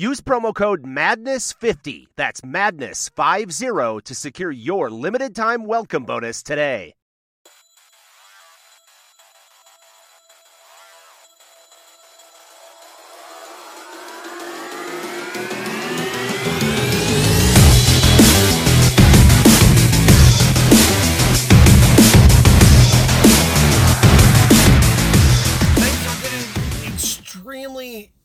Use 0.00 0.22
promo 0.22 0.54
code 0.54 0.82
MADNESS50, 0.82 2.06
that's 2.16 2.40
MADNESS50, 2.40 4.02
to 4.04 4.14
secure 4.14 4.50
your 4.50 4.88
limited 4.88 5.36
time 5.36 5.66
welcome 5.66 6.06
bonus 6.06 6.42
today. 6.42 6.94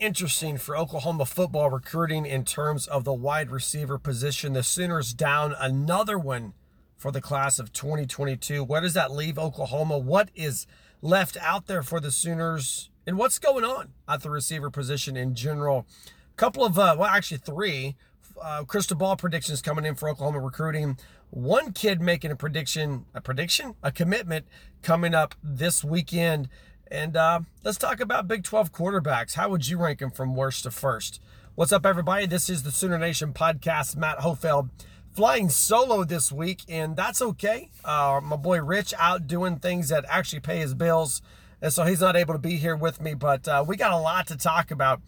Interesting 0.05 0.59
for 0.59 0.77
Oklahoma 0.77 1.25
football 1.25 1.71
recruiting 1.71 2.27
in 2.27 2.45
terms 2.45 2.85
of 2.85 3.05
the 3.05 3.13
wide 3.13 3.49
receiver 3.49 3.97
position. 3.97 4.53
The 4.53 4.61
Sooners 4.61 5.15
down 5.15 5.55
another 5.59 6.19
one 6.19 6.53
for 6.95 7.11
the 7.11 7.21
class 7.21 7.57
of 7.57 7.73
2022. 7.73 8.63
Where 8.63 8.81
does 8.81 8.93
that 8.93 9.11
leave 9.11 9.39
Oklahoma? 9.39 9.97
What 9.97 10.29
is 10.35 10.67
left 11.01 11.37
out 11.41 11.65
there 11.65 11.81
for 11.81 11.99
the 11.99 12.11
Sooners? 12.11 12.91
And 13.07 13.17
what's 13.17 13.39
going 13.39 13.65
on 13.65 13.93
at 14.07 14.21
the 14.21 14.29
receiver 14.29 14.69
position 14.69 15.17
in 15.17 15.33
general? 15.33 15.87
A 16.33 16.37
couple 16.37 16.63
of, 16.63 16.77
uh, 16.77 16.95
well, 16.99 17.09
actually 17.09 17.39
three 17.39 17.95
uh, 18.39 18.63
crystal 18.63 18.95
ball 18.95 19.15
predictions 19.15 19.59
coming 19.63 19.85
in 19.85 19.95
for 19.95 20.07
Oklahoma 20.07 20.39
recruiting. 20.39 20.99
One 21.31 21.73
kid 21.73 21.99
making 21.99 22.29
a 22.29 22.35
prediction, 22.35 23.05
a 23.15 23.21
prediction, 23.21 23.73
a 23.81 23.91
commitment 23.91 24.45
coming 24.83 25.15
up 25.15 25.33
this 25.43 25.83
weekend 25.83 26.47
and 26.91 27.17
uh, 27.17 27.41
let's 27.63 27.77
talk 27.77 27.99
about 27.99 28.27
Big 28.27 28.43
12 28.43 28.71
quarterbacks. 28.71 29.35
How 29.35 29.49
would 29.49 29.67
you 29.67 29.77
rank 29.77 29.99
them 29.99 30.11
from 30.11 30.35
worst 30.35 30.63
to 30.63 30.71
first? 30.71 31.19
What's 31.55 31.71
up, 31.71 31.85
everybody? 31.85 32.25
This 32.25 32.49
is 32.49 32.63
the 32.63 32.71
Sooner 32.71 32.97
Nation 32.97 33.33
podcast. 33.33 33.95
Matt 33.95 34.19
Hofeld 34.19 34.69
flying 35.13 35.49
solo 35.49 36.03
this 36.03 36.31
week, 36.31 36.63
and 36.67 36.95
that's 36.95 37.21
okay. 37.21 37.69
Uh, 37.83 38.19
my 38.23 38.35
boy 38.35 38.61
Rich 38.61 38.93
out 38.97 39.27
doing 39.27 39.57
things 39.57 39.89
that 39.89 40.05
actually 40.09 40.41
pay 40.41 40.57
his 40.57 40.73
bills, 40.73 41.21
and 41.61 41.71
so 41.71 41.85
he's 41.85 42.01
not 42.01 42.15
able 42.15 42.33
to 42.33 42.39
be 42.39 42.57
here 42.57 42.75
with 42.75 43.01
me. 43.01 43.13
But 43.13 43.47
uh, 43.47 43.63
we 43.65 43.77
got 43.77 43.91
a 43.91 43.97
lot 43.97 44.27
to 44.27 44.37
talk 44.37 44.71
about. 44.71 45.01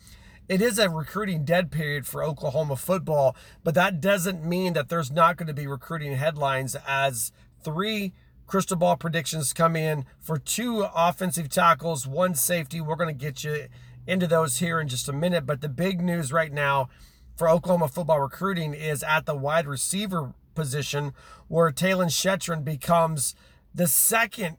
It 0.48 0.62
is 0.62 0.80
a 0.80 0.90
recruiting 0.90 1.44
dead 1.44 1.72
period 1.72 2.08
for 2.08 2.24
Oklahoma 2.24 2.78
football, 2.78 3.36
but 3.66 3.76
that 3.76 4.00
doesn't 4.00 4.46
mean 4.46 4.72
that 4.74 4.88
there's 4.88 5.12
not 5.12 5.36
going 5.36 5.48
to 5.48 5.54
be 5.54 5.68
recruiting 5.68 6.16
headlines 6.16 6.78
as 6.88 7.34
three 7.62 8.14
crystal 8.48 8.78
ball 8.78 8.96
predictions 8.96 9.54
come 9.54 9.76
in 9.76 10.06
for 10.20 10.40
two 10.40 10.88
offensive 10.96 11.50
tackles, 11.50 12.08
one 12.08 12.34
safety. 12.34 12.82
We're 12.82 12.96
going 12.96 13.16
to 13.16 13.26
get 13.26 13.44
you 13.44 13.68
into 14.08 14.26
those 14.26 14.58
here 14.58 14.80
in 14.80 14.88
just 14.88 15.10
a 15.10 15.14
minute. 15.14 15.46
But 15.46 15.62
the 15.62 15.70
big 15.70 16.02
news 16.02 16.32
right 16.32 16.52
now 16.52 16.90
for 17.36 17.50
Oklahoma 17.50 17.90
football 17.90 18.22
recruiting 18.22 18.74
is 18.74 19.04
at 19.04 19.26
the 19.26 19.36
wide 19.36 19.68
receiver 19.68 20.34
position, 20.56 21.14
where 21.48 21.72
Talyn 21.72 22.08
Shettron 22.08 22.64
becomes 22.64 23.36
the 23.76 23.88
second 23.88 24.58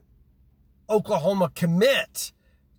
Oklahoma 0.89 1.51
commit 1.53 2.31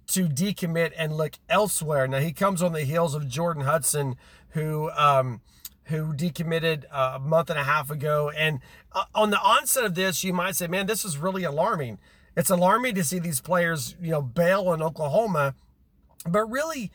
to 0.07 0.27
decommit 0.29 0.93
and 0.97 1.13
look 1.13 1.35
elsewhere. 1.49 2.09
Now 2.09 2.19
he 2.19 2.33
comes 2.33 2.63
on 2.63 2.73
the 2.73 2.85
heels 2.85 3.15
of 3.15 3.29
Jordan 3.29 3.65
Hudson, 3.65 4.17
who 4.51 4.91
um, 4.93 5.41
who 5.91 6.13
decommitted 6.15 6.85
a 6.93 7.19
month 7.19 7.51
and 7.51 7.59
a 7.59 7.65
half 7.65 7.91
ago. 7.91 8.31
And 8.37 8.61
uh, 8.93 9.05
on 9.15 9.31
the 9.31 9.41
onset 9.41 9.85
of 9.85 9.95
this, 9.95 10.25
you 10.25 10.33
might 10.33 10.57
say, 10.57 10.67
man, 10.67 10.87
this 10.87 11.05
is 11.05 11.19
really 11.19 11.45
alarming. 11.45 11.99
It's 12.37 12.51
alarming 12.51 12.95
to 12.95 13.05
see 13.05 13.19
these 13.19 13.41
players, 13.41 13.97
you 14.01 14.11
know, 14.11 14.23
bail 14.23 14.73
in 14.73 14.83
Oklahoma, 14.83 15.55
but 16.27 16.45
really, 16.51 16.91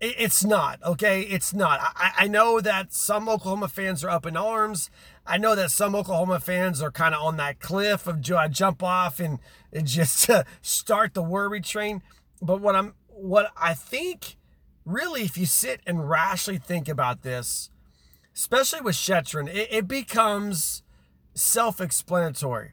it's 0.00 0.44
not 0.44 0.82
okay? 0.82 1.22
It's 1.22 1.54
not. 1.54 1.80
I, 1.80 2.12
I, 2.18 2.28
know 2.28 2.60
that 2.60 2.92
some 2.92 3.28
oklahoma 3.28 3.68
fans 3.68 4.04
are 4.04 4.10
up 4.10 4.26
in 4.26 4.36
arms. 4.36 4.90
I 5.24 5.38
know 5.38 5.54
that 5.54 5.70
some 5.70 5.94
oklahoma 5.94 6.40
fans 6.40 6.82
are 6.82 6.90
kind 6.90 7.14
of 7.14 7.22
on 7.22 7.36
that 7.38 7.60
cliff 7.60 8.06
of 8.06 8.28
uh, 8.30 8.48
jump 8.48 8.82
off 8.82 9.20
and, 9.20 9.38
and 9.72 9.86
just 9.86 10.28
uh, 10.28 10.42
start 10.60 11.14
the 11.14 11.22
worry 11.22 11.60
train? 11.60 12.02
But 12.42 12.60
what 12.60 12.74
i'm 12.76 12.94
what 13.14 13.50
i 13.56 13.72
think 13.74 14.36
really 14.84 15.22
if 15.22 15.38
you 15.38 15.46
sit 15.46 15.80
and 15.86 16.08
rationally 16.08 16.58
think 16.58 16.88
about 16.88 17.22
this 17.22 17.70
especially 18.34 18.80
with 18.80 18.96
Shettron, 18.96 19.48
it, 19.48 19.68
it 19.70 19.88
becomes 19.88 20.82
self-explanatory. 21.34 22.72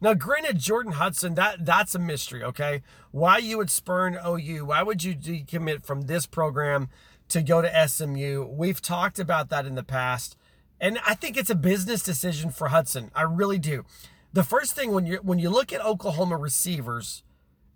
Now, 0.00 0.14
granted, 0.14 0.58
Jordan 0.58 0.92
Hudson, 0.92 1.34
that 1.34 1.64
that's 1.64 1.94
a 1.94 1.98
mystery, 1.98 2.42
okay? 2.44 2.82
Why 3.10 3.38
you 3.38 3.58
would 3.58 3.70
spurn 3.70 4.18
OU? 4.24 4.66
Why 4.66 4.82
would 4.82 5.02
you 5.02 5.14
decommit 5.14 5.84
from 5.84 6.02
this 6.02 6.24
program 6.24 6.88
to 7.30 7.42
go 7.42 7.62
to 7.62 7.88
SMU? 7.88 8.44
We've 8.44 8.80
talked 8.80 9.18
about 9.18 9.48
that 9.48 9.66
in 9.66 9.74
the 9.74 9.82
past, 9.82 10.36
and 10.80 11.00
I 11.04 11.14
think 11.14 11.36
it's 11.36 11.50
a 11.50 11.56
business 11.56 12.02
decision 12.04 12.50
for 12.50 12.68
Hudson. 12.68 13.10
I 13.14 13.22
really 13.22 13.58
do. 13.58 13.84
The 14.32 14.44
first 14.44 14.74
thing 14.74 14.92
when 14.92 15.06
you 15.06 15.16
when 15.16 15.40
you 15.40 15.50
look 15.50 15.72
at 15.72 15.84
Oklahoma 15.84 16.36
receivers, 16.36 17.24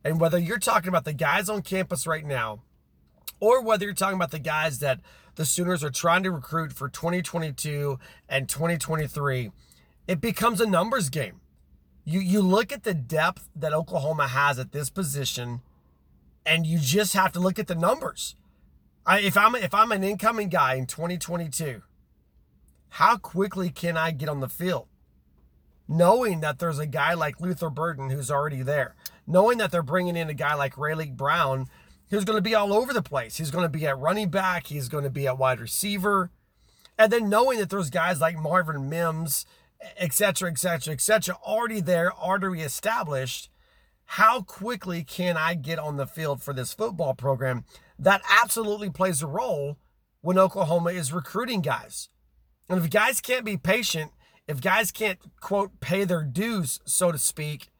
and 0.05 0.21
whether 0.21 0.39
you're 0.39 0.59
talking 0.59 0.89
about 0.89 1.05
the 1.05 1.12
guys 1.12 1.49
on 1.49 1.62
campus 1.62 2.06
right 2.06 2.25
now, 2.25 2.62
or 3.41 3.62
whether 3.62 3.84
you're 3.84 3.94
talking 3.94 4.17
about 4.17 4.31
the 4.31 4.39
guys 4.39 4.79
that 4.79 5.00
the 5.34 5.47
Sooners 5.47 5.82
are 5.82 5.91
trying 5.91 6.22
to 6.22 6.31
recruit 6.31 6.72
for 6.72 6.88
2022 6.88 7.98
and 8.28 8.48
2023, 8.48 9.50
it 10.06 10.20
becomes 10.20 10.60
a 10.60 10.66
numbers 10.66 11.09
game. 11.09 11.41
You 12.04 12.20
you 12.20 12.43
look 12.43 12.72
at 12.72 12.82
the 12.82 12.94
depth 12.94 13.48
that 13.54 13.72
Oklahoma 13.72 14.28
has 14.28 14.59
at 14.59 14.72
this 14.72 14.91
position, 14.91 15.62
and 16.44 16.66
you 16.66 16.78
just 16.78 17.15
have 17.15 17.32
to 17.32 17.41
look 17.41 17.59
at 17.59 17.69
the 17.69 17.75
numbers. 17.76 18.34
I, 19.06 19.20
if 19.20 19.37
I'm 19.37 19.54
if 19.54 19.72
I'm 19.72 19.93
an 19.93 20.03
incoming 20.03 20.48
guy 20.48 20.75
in 20.75 20.87
2022, 20.87 21.82
how 22.91 23.16
quickly 23.16 23.70
can 23.70 23.97
I 23.97 24.10
get 24.10 24.28
on 24.28 24.41
the 24.41 24.49
field? 24.49 24.88
Knowing 25.88 26.41
that 26.41 26.59
there's 26.59 26.78
a 26.78 26.87
guy 26.87 27.14
like 27.14 27.41
Luther 27.41 27.70
Burden 27.70 28.10
who's 28.10 28.31
already 28.31 28.62
there, 28.62 28.94
knowing 29.26 29.59
that 29.59 29.70
they're 29.70 29.82
bringing 29.82 30.16
in 30.16 30.28
a 30.28 30.34
guy 30.34 30.54
like 30.54 30.75
Raleek 30.75 31.16
Brown 31.16 31.69
He's 32.12 32.27
going 32.27 32.37
to 32.37 32.43
be 32.43 32.55
all 32.55 32.75
over 32.75 32.93
the 32.93 33.00
place. 33.00 33.39
He's 33.39 33.50
going 33.50 33.65
to 33.65 33.71
be 33.71 33.87
at 33.87 33.99
running 33.99 34.28
back. 34.28 34.67
He's 34.67 34.91
going 34.91 35.05
to 35.05 35.11
be 35.11 35.27
at 35.27 35.39
wide 35.39 35.61
receiver. 35.61 36.31
And 36.99 37.11
then 37.11 37.31
knowing 37.31 37.59
that 37.59 37.71
there's 37.71 37.89
guys 37.89 38.21
like 38.21 38.37
Marvin 38.37 38.91
Mims, 38.91 39.47
et 39.97 40.12
cetera, 40.12 40.50
et 40.50 40.59
cetera, 40.59 40.93
et 40.93 41.00
cetera, 41.00 41.37
already 41.43 41.81
there, 41.81 42.12
already 42.12 42.61
established, 42.61 43.49
how 44.05 44.43
quickly 44.43 45.05
can 45.05 45.39
I 45.39 45.55
get 45.55 45.78
on 45.78 45.97
the 45.97 46.06
field 46.06 46.43
for 46.43 46.53
this 46.53 46.75
football 46.75 47.15
program? 47.15 47.65
That 47.99 48.21
absolutely 48.43 48.91
plays 48.91 49.23
a 49.23 49.27
role 49.27 49.79
when 50.20 50.38
Oklahoma 50.38 50.91
is 50.91 51.14
recruiting 51.14 51.62
guys. 51.62 52.11
And 52.69 52.79
if 52.79 52.91
guys 52.91 53.23
can't 53.23 53.47
be 53.47 53.56
patient, 53.56 54.11
if 54.47 54.61
guys 54.61 54.93
can't, 54.93 55.19
quote, 55.41 55.81
pay 55.81 56.05
their 56.05 56.25
dues, 56.25 56.79
so 56.85 57.11
to 57.11 57.17
speak, 57.17 57.70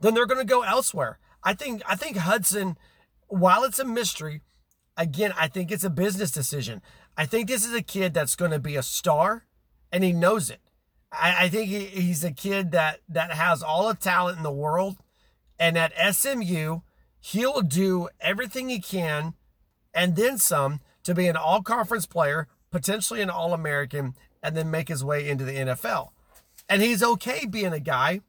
then 0.00 0.14
they're 0.14 0.26
going 0.26 0.44
to 0.44 0.52
go 0.52 0.62
elsewhere. 0.62 1.20
I 1.44 1.54
think 1.54 1.82
I 1.86 1.94
think 1.94 2.16
Hudson 2.16 2.76
while 3.28 3.64
it's 3.64 3.78
a 3.78 3.84
mystery, 3.84 4.42
again, 4.96 5.32
I 5.38 5.48
think 5.48 5.70
it's 5.70 5.84
a 5.84 5.90
business 5.90 6.30
decision. 6.30 6.82
I 7.16 7.26
think 7.26 7.48
this 7.48 7.64
is 7.64 7.74
a 7.74 7.82
kid 7.82 8.14
that's 8.14 8.36
going 8.36 8.50
to 8.50 8.58
be 8.58 8.76
a 8.76 8.82
star, 8.82 9.44
and 9.92 10.04
he 10.04 10.12
knows 10.12 10.50
it. 10.50 10.60
I, 11.12 11.44
I 11.44 11.48
think 11.48 11.68
he, 11.68 11.86
he's 11.86 12.24
a 12.24 12.32
kid 12.32 12.72
that 12.72 13.00
that 13.08 13.32
has 13.32 13.62
all 13.62 13.88
the 13.88 13.94
talent 13.94 14.36
in 14.36 14.42
the 14.42 14.50
world, 14.50 14.96
and 15.58 15.78
at 15.78 15.92
SMU, 16.14 16.80
he'll 17.20 17.62
do 17.62 18.08
everything 18.20 18.68
he 18.68 18.80
can, 18.80 19.34
and 19.94 20.16
then 20.16 20.38
some, 20.38 20.80
to 21.04 21.14
be 21.14 21.28
an 21.28 21.36
all-conference 21.36 22.06
player, 22.06 22.48
potentially 22.70 23.22
an 23.22 23.30
All-American, 23.30 24.14
and 24.42 24.56
then 24.56 24.70
make 24.70 24.88
his 24.88 25.04
way 25.04 25.28
into 25.28 25.44
the 25.44 25.54
NFL. 25.56 26.10
And 26.68 26.82
he's 26.82 27.02
okay 27.02 27.46
being 27.46 27.72
a 27.72 27.80
guy 27.80 28.20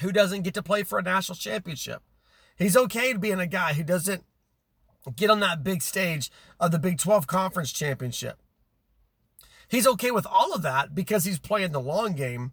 who 0.00 0.12
doesn't 0.12 0.42
get 0.42 0.54
to 0.54 0.62
play 0.62 0.82
for 0.82 0.98
a 0.98 1.02
national 1.02 1.36
championship. 1.36 2.02
He's 2.56 2.76
okay 2.76 3.12
to 3.12 3.18
being 3.18 3.40
a 3.40 3.46
guy 3.46 3.74
who 3.74 3.82
doesn't 3.82 4.24
get 5.16 5.30
on 5.30 5.40
that 5.40 5.64
big 5.64 5.82
stage 5.82 6.30
of 6.60 6.70
the 6.70 6.78
Big 6.78 6.98
12 6.98 7.26
Conference 7.26 7.72
Championship. 7.72 8.38
He's 9.68 9.86
okay 9.86 10.10
with 10.10 10.26
all 10.26 10.52
of 10.52 10.62
that 10.62 10.94
because 10.94 11.24
he's 11.24 11.38
playing 11.38 11.72
the 11.72 11.80
long 11.80 12.12
game 12.12 12.52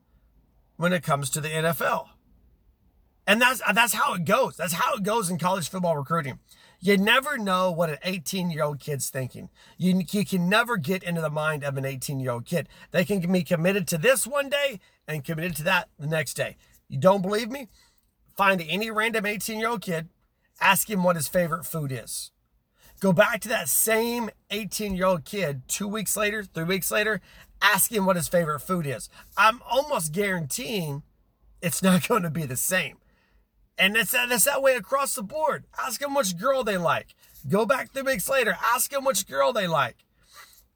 when 0.77 0.93
it 0.93 1.03
comes 1.03 1.29
to 1.31 1.41
the 1.41 1.49
NFL. 1.49 2.07
And 3.27 3.41
that's 3.41 3.61
uh, 3.67 3.73
that's 3.73 3.93
how 3.93 4.15
it 4.15 4.25
goes. 4.25 4.55
That's 4.55 4.73
how 4.73 4.95
it 4.95 5.03
goes 5.03 5.29
in 5.29 5.37
college 5.37 5.69
football 5.69 5.97
recruiting. 5.97 6.39
You 6.79 6.97
never 6.97 7.37
know 7.37 7.71
what 7.71 7.89
an 7.89 7.97
18 8.03 8.49
year 8.49 8.63
old 8.63 8.79
kid's 8.79 9.09
thinking. 9.09 9.49
You, 9.77 10.01
you 10.09 10.25
can 10.25 10.47
never 10.47 10.77
get 10.77 11.03
into 11.03 11.21
the 11.21 11.29
mind 11.29 11.63
of 11.63 11.77
an 11.77 11.85
18 11.85 12.19
year 12.19 12.31
old 12.31 12.45
kid. 12.45 12.69
They 12.91 13.03
can 13.05 13.19
be 13.31 13.43
committed 13.43 13.87
to 13.89 13.97
this 13.97 14.25
one 14.25 14.49
day 14.49 14.79
and 15.07 15.23
committed 15.23 15.57
to 15.57 15.63
that 15.63 15.89
the 15.99 16.07
next 16.07 16.35
day. 16.35 16.55
You 16.87 16.99
don't 16.99 17.21
believe 17.21 17.51
me? 17.51 17.67
Find 18.39 18.63
any 18.69 18.89
random 18.89 19.25
18 19.25 19.59
year 19.59 19.67
old 19.67 19.81
kid, 19.81 20.07
ask 20.61 20.89
him 20.89 21.03
what 21.03 21.17
his 21.17 21.27
favorite 21.27 21.65
food 21.65 21.91
is. 21.91 22.31
Go 23.01 23.11
back 23.11 23.41
to 23.41 23.49
that 23.49 23.67
same 23.67 24.29
18 24.49 24.95
year 24.95 25.07
old 25.07 25.25
kid 25.25 25.63
two 25.67 25.89
weeks 25.89 26.15
later, 26.15 26.45
three 26.45 26.63
weeks 26.63 26.89
later, 26.89 27.19
ask 27.61 27.91
him 27.91 28.05
what 28.05 28.15
his 28.15 28.29
favorite 28.29 28.61
food 28.61 28.87
is. 28.87 29.09
I'm 29.35 29.59
almost 29.69 30.13
guaranteeing 30.13 31.03
it's 31.61 31.83
not 31.83 32.07
going 32.07 32.23
to 32.23 32.29
be 32.29 32.45
the 32.45 32.55
same. 32.55 32.99
And 33.77 33.97
that's 33.97 34.11
that, 34.11 34.29
that's 34.29 34.45
that 34.45 34.61
way 34.61 34.75
across 34.75 35.15
the 35.15 35.21
board. 35.21 35.65
Ask 35.77 35.99
them 35.99 36.15
which 36.15 36.37
girl 36.37 36.63
they 36.63 36.77
like. 36.77 37.15
Go 37.49 37.65
back 37.65 37.91
three 37.91 38.03
weeks 38.03 38.29
later, 38.29 38.55
ask 38.73 38.89
them 38.89 39.03
which 39.03 39.27
girl 39.27 39.51
they 39.51 39.67
like. 39.67 39.97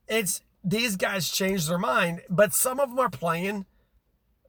It's 0.09 0.41
these 0.65 0.97
guys 0.97 1.31
change 1.31 1.69
their 1.69 1.77
mind, 1.77 2.23
but 2.29 2.53
some 2.53 2.81
of 2.81 2.89
them 2.89 2.99
are 2.99 3.09
playing 3.09 3.67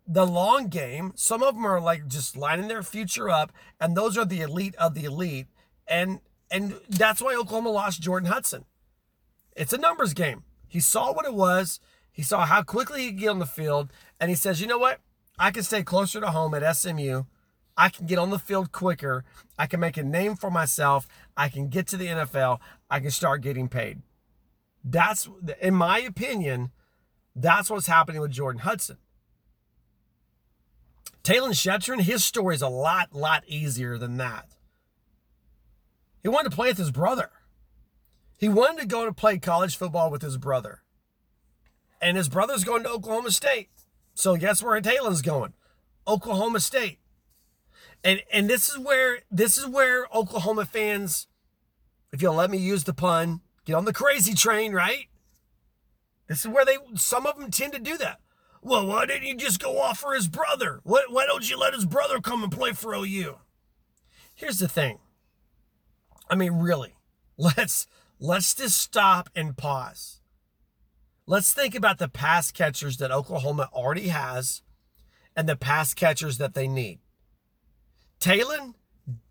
the 0.06 0.26
long 0.26 0.68
game. 0.68 1.12
Some 1.16 1.42
of 1.42 1.54
them 1.54 1.66
are 1.66 1.80
like 1.80 2.06
just 2.08 2.36
lining 2.36 2.68
their 2.68 2.82
future 2.82 3.30
up, 3.30 3.52
and 3.80 3.96
those 3.96 4.16
are 4.18 4.24
the 4.24 4.40
elite 4.40 4.74
of 4.76 4.94
the 4.94 5.04
elite. 5.04 5.46
And 5.86 6.20
and 6.50 6.74
that's 6.88 7.20
why 7.20 7.34
Oklahoma 7.34 7.70
lost 7.70 8.02
Jordan 8.02 8.28
Hudson. 8.28 8.64
It's 9.56 9.72
a 9.72 9.78
numbers 9.78 10.14
game. 10.14 10.44
He 10.68 10.80
saw 10.80 11.12
what 11.12 11.26
it 11.26 11.34
was. 11.34 11.80
He 12.10 12.22
saw 12.22 12.46
how 12.46 12.62
quickly 12.62 13.02
he 13.02 13.08
could 13.08 13.18
get 13.18 13.28
on 13.28 13.38
the 13.38 13.46
field, 13.46 13.92
and 14.20 14.30
he 14.30 14.36
says, 14.36 14.60
"You 14.60 14.66
know 14.66 14.78
what? 14.78 15.00
I 15.38 15.50
can 15.50 15.62
stay 15.62 15.82
closer 15.82 16.20
to 16.20 16.30
home 16.30 16.54
at 16.54 16.76
SMU 16.76 17.24
I 17.76 17.88
can 17.88 18.06
get 18.06 18.18
on 18.18 18.30
the 18.30 18.38
field 18.38 18.72
quicker. 18.72 19.24
I 19.58 19.66
can 19.66 19.80
make 19.80 19.96
a 19.96 20.02
name 20.02 20.36
for 20.36 20.50
myself. 20.50 21.08
I 21.36 21.48
can 21.48 21.68
get 21.68 21.86
to 21.88 21.96
the 21.96 22.06
NFL. 22.06 22.60
I 22.90 23.00
can 23.00 23.10
start 23.10 23.42
getting 23.42 23.68
paid. 23.68 24.02
That's, 24.84 25.28
in 25.60 25.74
my 25.74 25.98
opinion, 26.00 26.70
that's 27.34 27.70
what's 27.70 27.86
happening 27.86 28.20
with 28.20 28.30
Jordan 28.30 28.60
Hudson. 28.60 28.98
Talyn 31.24 31.52
Shettron, 31.52 32.02
his 32.02 32.22
story 32.22 32.54
is 32.54 32.62
a 32.62 32.68
lot, 32.68 33.14
lot 33.14 33.44
easier 33.46 33.96
than 33.96 34.18
that. 34.18 34.46
He 36.22 36.28
wanted 36.28 36.50
to 36.50 36.54
play 36.54 36.68
with 36.68 36.78
his 36.78 36.90
brother. 36.90 37.30
He 38.38 38.48
wanted 38.48 38.82
to 38.82 38.86
go 38.86 39.06
to 39.06 39.12
play 39.12 39.38
college 39.38 39.76
football 39.76 40.10
with 40.10 40.20
his 40.20 40.36
brother. 40.36 40.82
And 42.00 42.18
his 42.18 42.28
brother's 42.28 42.62
going 42.62 42.82
to 42.82 42.90
Oklahoma 42.90 43.30
State. 43.30 43.70
So 44.14 44.36
guess 44.36 44.62
where 44.62 44.78
Talyn's 44.82 45.22
going? 45.22 45.54
Oklahoma 46.06 46.60
State. 46.60 46.98
And 48.04 48.22
and 48.30 48.50
this 48.50 48.68
is 48.68 48.78
where 48.78 49.20
this 49.30 49.56
is 49.56 49.66
where 49.66 50.06
Oklahoma 50.14 50.66
fans, 50.66 51.26
if 52.12 52.20
you'll 52.20 52.34
let 52.34 52.50
me 52.50 52.58
use 52.58 52.84
the 52.84 52.92
pun, 52.92 53.40
get 53.64 53.74
on 53.74 53.86
the 53.86 53.94
crazy 53.94 54.34
train, 54.34 54.72
right? 54.72 55.06
This 56.28 56.40
is 56.40 56.48
where 56.48 56.66
they 56.66 56.76
some 56.96 57.26
of 57.26 57.38
them 57.38 57.50
tend 57.50 57.72
to 57.72 57.78
do 57.78 57.96
that. 57.96 58.20
Well, 58.64 58.86
why 58.86 59.04
didn't 59.04 59.28
you 59.28 59.36
just 59.36 59.60
go 59.60 59.78
off 59.78 59.98
for 59.98 60.14
his 60.14 60.26
brother? 60.26 60.80
Why, 60.84 61.04
why 61.10 61.26
don't 61.26 61.48
you 61.48 61.58
let 61.58 61.74
his 61.74 61.84
brother 61.84 62.18
come 62.18 62.42
and 62.42 62.50
play 62.50 62.72
for 62.72 62.94
OU? 62.94 63.36
Here's 64.34 64.58
the 64.58 64.68
thing. 64.68 65.00
I 66.30 66.34
mean, 66.34 66.54
really, 66.54 66.94
let's 67.36 67.86
let's 68.18 68.54
just 68.54 68.78
stop 68.78 69.28
and 69.36 69.54
pause. 69.54 70.22
Let's 71.26 71.52
think 71.52 71.74
about 71.74 71.98
the 71.98 72.08
pass 72.08 72.50
catchers 72.50 72.96
that 72.96 73.12
Oklahoma 73.12 73.68
already 73.70 74.08
has 74.08 74.62
and 75.36 75.46
the 75.46 75.56
pass 75.56 75.92
catchers 75.92 76.38
that 76.38 76.54
they 76.54 76.66
need. 76.66 77.00
Talyn, 78.18 78.74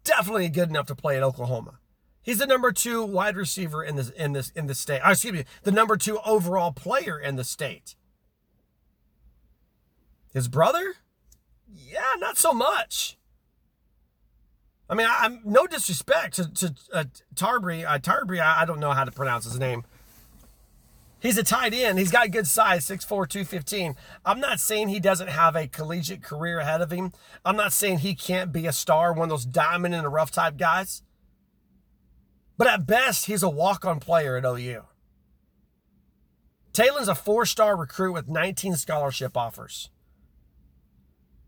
definitely 0.04 0.50
good 0.50 0.70
enough 0.70 0.86
to 0.88 0.96
play 0.96 1.18
at 1.18 1.24
Oklahoma. 1.24 1.80
He's 2.22 2.38
the 2.38 2.46
number 2.46 2.72
two 2.72 3.04
wide 3.04 3.36
receiver 3.36 3.84
in 3.84 3.96
this 3.96 4.10
in 4.12 4.34
this 4.34 4.52
in 4.52 4.68
the 4.68 4.76
state. 4.76 5.02
Oh, 5.04 5.10
excuse 5.10 5.34
me, 5.34 5.46
the 5.64 5.72
number 5.72 5.98
two 5.98 6.20
overall 6.24 6.72
player 6.72 7.20
in 7.20 7.36
the 7.36 7.44
state. 7.44 7.96
His 10.34 10.48
brother? 10.48 10.96
Yeah, 11.68 12.14
not 12.18 12.38
so 12.38 12.54
much. 12.54 13.18
I 14.90 14.96
mean, 14.96 15.08
I, 15.10 15.26
am 15.26 15.42
no 15.46 15.66
disrespect 15.66 16.36
to, 16.36 16.54
to 16.54 16.76
uh, 16.92 17.04
Tarbury. 17.36 17.86
Uh, 17.86 18.00
Tarbury, 18.00 18.40
I, 18.40 18.62
I 18.62 18.66
don't 18.66 18.80
know 18.80 18.92
how 18.92 19.04
to 19.04 19.12
pronounce 19.12 19.46
his 19.46 19.60
name. 19.60 19.84
He's 21.20 21.38
a 21.38 21.44
tight 21.44 21.74
end. 21.74 22.00
He's 22.00 22.12
got 22.12 22.32
good 22.32 22.48
size, 22.48 22.86
6'4, 22.86 23.08
215. 23.08 23.96
I'm 24.26 24.42
not 24.42 24.60
saying 24.60 24.90
he 24.90 25.00
doesn't 25.00 25.30
have 25.30 25.56
a 25.56 25.68
collegiate 25.68 26.22
career 26.22 26.60
ahead 26.60 26.82
of 26.82 26.92
him. 26.92 27.14
I'm 27.46 27.56
not 27.56 27.72
saying 27.72 28.00
he 28.00 28.14
can't 28.14 28.52
be 28.52 28.68
a 28.68 28.74
star, 28.74 29.14
one 29.14 29.24
of 29.24 29.30
those 29.30 29.46
diamond 29.46 29.96
in 29.96 30.04
the 30.04 30.10
rough 30.10 30.32
type 30.32 30.58
guys. 30.58 31.02
But 32.58 32.68
at 32.68 32.86
best, 32.86 33.28
he's 33.28 33.42
a 33.42 33.50
walk 33.50 33.86
on 33.86 34.02
player 34.02 34.36
at 34.36 34.44
OU. 34.44 34.84
Talyn's 36.74 37.08
a 37.08 37.16
four 37.16 37.46
star 37.46 37.78
recruit 37.78 38.14
with 38.14 38.28
19 38.28 38.76
scholarship 38.76 39.38
offers. 39.38 39.90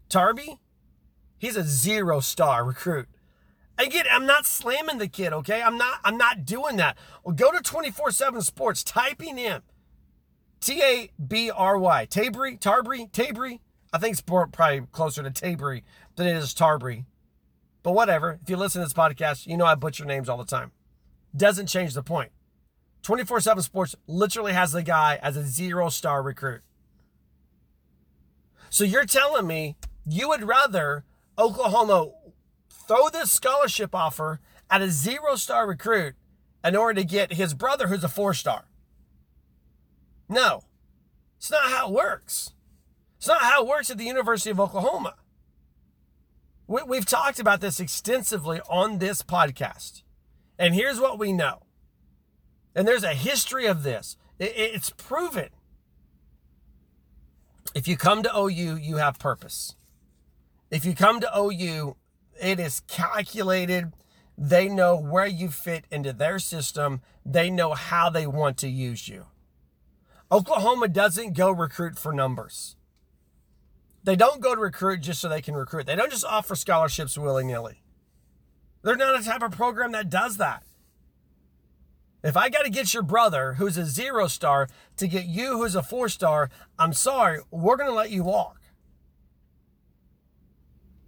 Tarby, 0.09 0.59
he's 1.37 1.57
a 1.57 1.63
zero 1.63 2.19
star 2.19 2.63
recruit. 2.63 3.07
Again, 3.77 4.05
I'm 4.09 4.25
not 4.25 4.45
slamming 4.45 4.99
the 4.99 5.07
kid, 5.07 5.33
okay? 5.33 5.61
I'm 5.61 5.77
not 5.77 5.99
I'm 6.03 6.17
not 6.17 6.45
doing 6.45 6.77
that. 6.77 6.97
Well, 7.23 7.35
go 7.35 7.51
to 7.51 7.59
24/7 7.59 8.41
Sports, 8.41 8.83
typing 8.83 9.37
in 9.37 9.61
T 10.61 10.81
A 10.81 11.11
B 11.21 11.51
R 11.51 11.77
Y. 11.77 12.07
Tabry, 12.09 12.59
Tarbry, 12.59 13.11
Tabry. 13.11 13.59
I 13.91 13.97
think 13.97 14.13
it's 14.13 14.21
probably 14.21 14.87
closer 14.91 15.23
to 15.23 15.31
Tabry 15.31 15.83
than 16.15 16.27
it 16.27 16.35
is 16.35 16.53
Tarbry. 16.53 17.05
But 17.83 17.93
whatever. 17.93 18.39
If 18.41 18.49
you 18.49 18.57
listen 18.57 18.81
to 18.81 18.85
this 18.85 18.93
podcast, 18.93 19.45
you 19.45 19.57
know 19.57 19.65
I 19.65 19.75
butcher 19.75 20.05
names 20.05 20.27
all 20.27 20.37
the 20.37 20.45
time. 20.45 20.71
Doesn't 21.35 21.67
change 21.67 21.93
the 21.93 22.01
point. 22.01 22.31
24 23.03 23.41
7 23.41 23.61
Sports 23.61 23.95
literally 24.07 24.53
has 24.53 24.71
the 24.71 24.81
guy 24.81 25.19
as 25.21 25.37
a 25.37 25.43
zero 25.43 25.89
star 25.89 26.23
recruit. 26.23 26.61
So 28.69 28.83
you're 28.83 29.05
telling 29.05 29.45
me 29.45 29.75
you 30.07 30.29
would 30.29 30.43
rather 30.43 31.03
Oklahoma 31.37 32.11
throw 32.69 33.09
this 33.09 33.31
scholarship 33.31 33.93
offer 33.93 34.39
at 34.69 34.81
a 34.81 34.89
zero 34.89 35.35
star 35.35 35.67
recruit 35.67 36.15
in 36.63 36.75
order 36.75 37.01
to 37.01 37.07
get 37.07 37.33
his 37.33 37.53
brother, 37.53 37.87
who's 37.87 38.03
a 38.03 38.09
four 38.09 38.33
star. 38.33 38.65
No, 40.27 40.63
it's 41.37 41.51
not 41.51 41.69
how 41.69 41.87
it 41.87 41.93
works. 41.93 42.53
It's 43.17 43.27
not 43.27 43.41
how 43.41 43.63
it 43.63 43.67
works 43.67 43.89
at 43.89 43.97
the 43.97 44.05
University 44.05 44.49
of 44.49 44.59
Oklahoma. 44.59 45.15
We, 46.67 46.97
have 46.97 47.05
talked 47.05 47.39
about 47.39 47.61
this 47.61 47.79
extensively 47.79 48.59
on 48.67 48.97
this 48.97 49.21
podcast. 49.21 50.01
And 50.57 50.73
here's 50.73 50.99
what 50.99 51.19
we 51.19 51.31
know. 51.31 51.61
And 52.75 52.87
there's 52.87 53.03
a 53.03 53.13
history 53.13 53.67
of 53.67 53.83
this, 53.83 54.17
it's 54.39 54.89
proven. 54.89 55.49
If 57.75 57.87
you 57.87 57.97
come 57.97 58.23
to 58.23 58.35
OU, 58.35 58.77
you 58.77 58.97
have 58.97 59.19
purpose. 59.19 59.74
If 60.75 60.83
you 60.83 60.93
come 60.93 61.21
to 61.21 61.39
OU, 61.39 61.95
it 62.41 62.59
is 62.59 62.81
calculated. 62.81 63.93
They 64.37 64.67
know 64.67 64.97
where 64.97 65.25
you 65.25 65.47
fit 65.47 65.85
into 65.89 66.11
their 66.11 66.37
system. 66.37 66.99
They 67.25 67.49
know 67.49 67.75
how 67.75 68.09
they 68.09 68.27
want 68.27 68.57
to 68.57 68.67
use 68.67 69.07
you. 69.07 69.27
Oklahoma 70.29 70.89
doesn't 70.89 71.31
go 71.31 71.49
recruit 71.49 71.97
for 71.97 72.11
numbers. 72.11 72.75
They 74.03 74.17
don't 74.17 74.41
go 74.41 74.53
to 74.53 74.59
recruit 74.59 74.99
just 74.99 75.21
so 75.21 75.29
they 75.29 75.41
can 75.41 75.55
recruit. 75.55 75.85
They 75.85 75.95
don't 75.95 76.11
just 76.11 76.25
offer 76.25 76.55
scholarships 76.55 77.17
willy 77.17 77.45
nilly. 77.45 77.81
They're 78.81 78.97
not 78.97 79.17
a 79.17 79.23
type 79.23 79.43
of 79.43 79.53
program 79.53 79.93
that 79.93 80.09
does 80.09 80.35
that. 80.35 80.63
If 82.21 82.35
I 82.35 82.49
got 82.49 82.65
to 82.65 82.69
get 82.69 82.93
your 82.93 83.03
brother, 83.03 83.53
who's 83.53 83.77
a 83.77 83.85
zero 83.85 84.27
star, 84.27 84.67
to 84.97 85.07
get 85.07 85.23
you, 85.23 85.53
who's 85.53 85.75
a 85.75 85.81
four 85.81 86.09
star, 86.09 86.49
I'm 86.77 86.91
sorry, 86.91 87.39
we're 87.49 87.77
going 87.77 87.89
to 87.89 87.95
let 87.95 88.11
you 88.11 88.25
walk. 88.25 88.59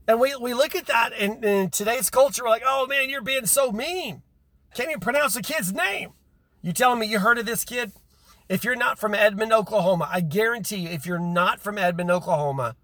And 0.07 0.19
we, 0.19 0.35
we 0.37 0.53
look 0.53 0.75
at 0.75 0.87
that 0.87 1.11
in, 1.13 1.43
in 1.43 1.69
today's 1.69 2.09
culture, 2.09 2.43
we're 2.43 2.49
like, 2.49 2.63
oh 2.65 2.87
man, 2.87 3.09
you're 3.09 3.21
being 3.21 3.45
so 3.45 3.71
mean. 3.71 4.21
Can't 4.73 4.89
even 4.89 5.01
pronounce 5.01 5.35
a 5.35 5.41
kid's 5.41 5.73
name. 5.73 6.11
You 6.61 6.71
telling 6.71 6.99
me 6.99 7.07
you 7.07 7.19
heard 7.19 7.37
of 7.37 7.45
this 7.45 7.65
kid? 7.65 7.91
If 8.49 8.63
you're 8.63 8.75
not 8.75 8.97
from 8.97 9.13
Edmond, 9.13 9.51
Oklahoma, 9.51 10.09
I 10.11 10.21
guarantee 10.21 10.77
you, 10.77 10.89
if 10.89 11.05
you're 11.05 11.19
not 11.19 11.59
from 11.59 11.77
Edmond, 11.77 12.09
Oklahoma, 12.09 12.77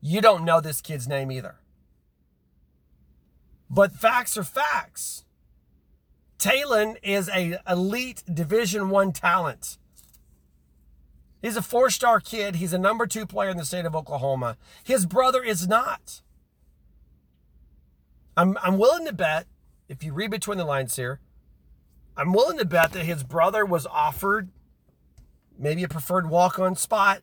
you 0.00 0.22
don't 0.22 0.44
know 0.44 0.60
this 0.60 0.80
kid's 0.80 1.06
name 1.06 1.30
either. 1.30 1.56
But 3.68 3.92
facts 3.92 4.38
are 4.38 4.44
facts. 4.44 5.24
Talyn 6.38 6.96
is 7.02 7.28
a 7.28 7.58
elite 7.68 8.22
Division 8.32 8.88
One 8.88 9.12
talent. 9.12 9.76
He's 11.42 11.56
a 11.56 11.62
four-star 11.62 12.20
kid. 12.20 12.56
He's 12.56 12.72
a 12.72 12.78
number 12.78 13.06
two 13.06 13.26
player 13.26 13.50
in 13.50 13.58
the 13.58 13.64
state 13.64 13.84
of 13.84 13.94
Oklahoma. 13.94 14.56
His 14.82 15.04
brother 15.04 15.42
is 15.42 15.68
not. 15.68 16.22
I'm, 18.40 18.56
I'm 18.62 18.78
willing 18.78 19.04
to 19.04 19.12
bet, 19.12 19.46
if 19.86 20.02
you 20.02 20.14
read 20.14 20.30
between 20.30 20.56
the 20.56 20.64
lines 20.64 20.96
here, 20.96 21.20
I'm 22.16 22.32
willing 22.32 22.56
to 22.56 22.64
bet 22.64 22.92
that 22.92 23.04
his 23.04 23.22
brother 23.22 23.66
was 23.66 23.86
offered 23.86 24.48
maybe 25.58 25.84
a 25.84 25.88
preferred 25.88 26.30
walk 26.30 26.58
on 26.58 26.74
spot, 26.74 27.20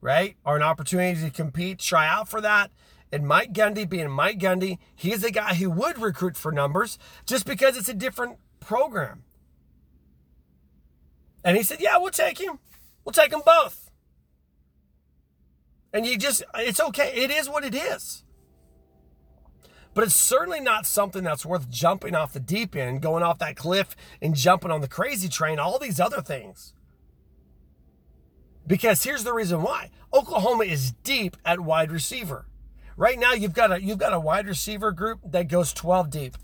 right? 0.00 0.36
Or 0.44 0.54
an 0.54 0.62
opportunity 0.62 1.20
to 1.22 1.30
compete, 1.30 1.80
try 1.80 2.06
out 2.06 2.28
for 2.28 2.40
that. 2.40 2.70
And 3.10 3.26
Mike 3.26 3.52
Gundy, 3.52 3.88
being 3.88 4.10
Mike 4.10 4.38
Gundy, 4.38 4.78
he's 4.94 5.24
a 5.24 5.32
guy 5.32 5.54
who 5.54 5.70
would 5.70 5.98
recruit 5.98 6.36
for 6.36 6.52
numbers 6.52 6.96
just 7.26 7.46
because 7.46 7.76
it's 7.76 7.88
a 7.88 7.94
different 7.94 8.38
program. 8.60 9.24
And 11.42 11.56
he 11.56 11.64
said, 11.64 11.80
Yeah, 11.80 11.98
we'll 11.98 12.12
take 12.12 12.38
him. 12.38 12.60
We'll 13.04 13.12
take 13.12 13.32
them 13.32 13.42
both. 13.44 13.90
And 15.92 16.06
you 16.06 16.16
just, 16.16 16.44
it's 16.54 16.78
okay. 16.78 17.12
It 17.12 17.32
is 17.32 17.48
what 17.48 17.64
it 17.64 17.74
is. 17.74 18.22
But 19.92 20.04
it's 20.04 20.14
certainly 20.14 20.60
not 20.60 20.86
something 20.86 21.24
that's 21.24 21.44
worth 21.44 21.68
jumping 21.68 22.14
off 22.14 22.32
the 22.32 22.40
deep 22.40 22.76
end, 22.76 23.02
going 23.02 23.22
off 23.22 23.38
that 23.40 23.56
cliff 23.56 23.96
and 24.22 24.34
jumping 24.34 24.70
on 24.70 24.80
the 24.80 24.88
crazy 24.88 25.28
train, 25.28 25.58
all 25.58 25.78
these 25.78 25.98
other 25.98 26.22
things. 26.22 26.74
Because 28.66 29.02
here's 29.02 29.24
the 29.24 29.32
reason 29.32 29.62
why 29.62 29.90
Oklahoma 30.12 30.64
is 30.64 30.92
deep 31.02 31.36
at 31.44 31.60
wide 31.60 31.90
receiver. 31.90 32.46
Right 32.96 33.18
now, 33.18 33.32
you've 33.32 33.54
got 33.54 33.72
a 33.72 33.82
you've 33.82 33.98
got 33.98 34.12
a 34.12 34.20
wide 34.20 34.46
receiver 34.46 34.92
group 34.92 35.20
that 35.24 35.48
goes 35.48 35.72
12 35.72 36.10
deep. 36.10 36.36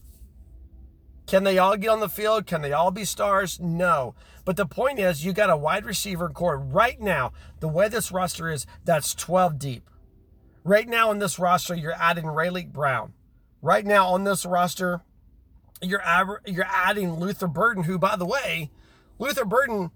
Can 1.26 1.44
they 1.44 1.58
all 1.58 1.76
get 1.76 1.90
on 1.90 2.00
the 2.00 2.08
field? 2.08 2.46
Can 2.46 2.62
they 2.62 2.72
all 2.72 2.90
be 2.90 3.04
stars? 3.04 3.60
No. 3.60 4.14
But 4.44 4.56
the 4.56 4.66
point 4.66 4.98
is, 5.00 5.24
you 5.24 5.32
got 5.32 5.50
a 5.50 5.56
wide 5.56 5.84
receiver 5.84 6.28
core 6.28 6.56
right 6.56 7.00
now. 7.00 7.32
The 7.58 7.68
way 7.68 7.88
this 7.88 8.12
roster 8.12 8.48
is, 8.48 8.64
that's 8.84 9.12
12 9.12 9.58
deep. 9.58 9.90
Right 10.62 10.88
now 10.88 11.10
in 11.10 11.18
this 11.18 11.38
roster, 11.38 11.74
you're 11.74 11.92
adding 11.92 12.24
Raleek 12.24 12.72
Brown. 12.72 13.12
Right 13.66 13.84
now 13.84 14.10
on 14.10 14.22
this 14.22 14.46
roster, 14.46 15.00
you're 15.82 16.00
you're 16.46 16.68
adding 16.68 17.18
Luther 17.18 17.48
Burden, 17.48 17.82
who, 17.82 17.98
by 17.98 18.14
the 18.14 18.24
way, 18.24 18.70
Luther 19.18 19.44
Burden 19.44 19.90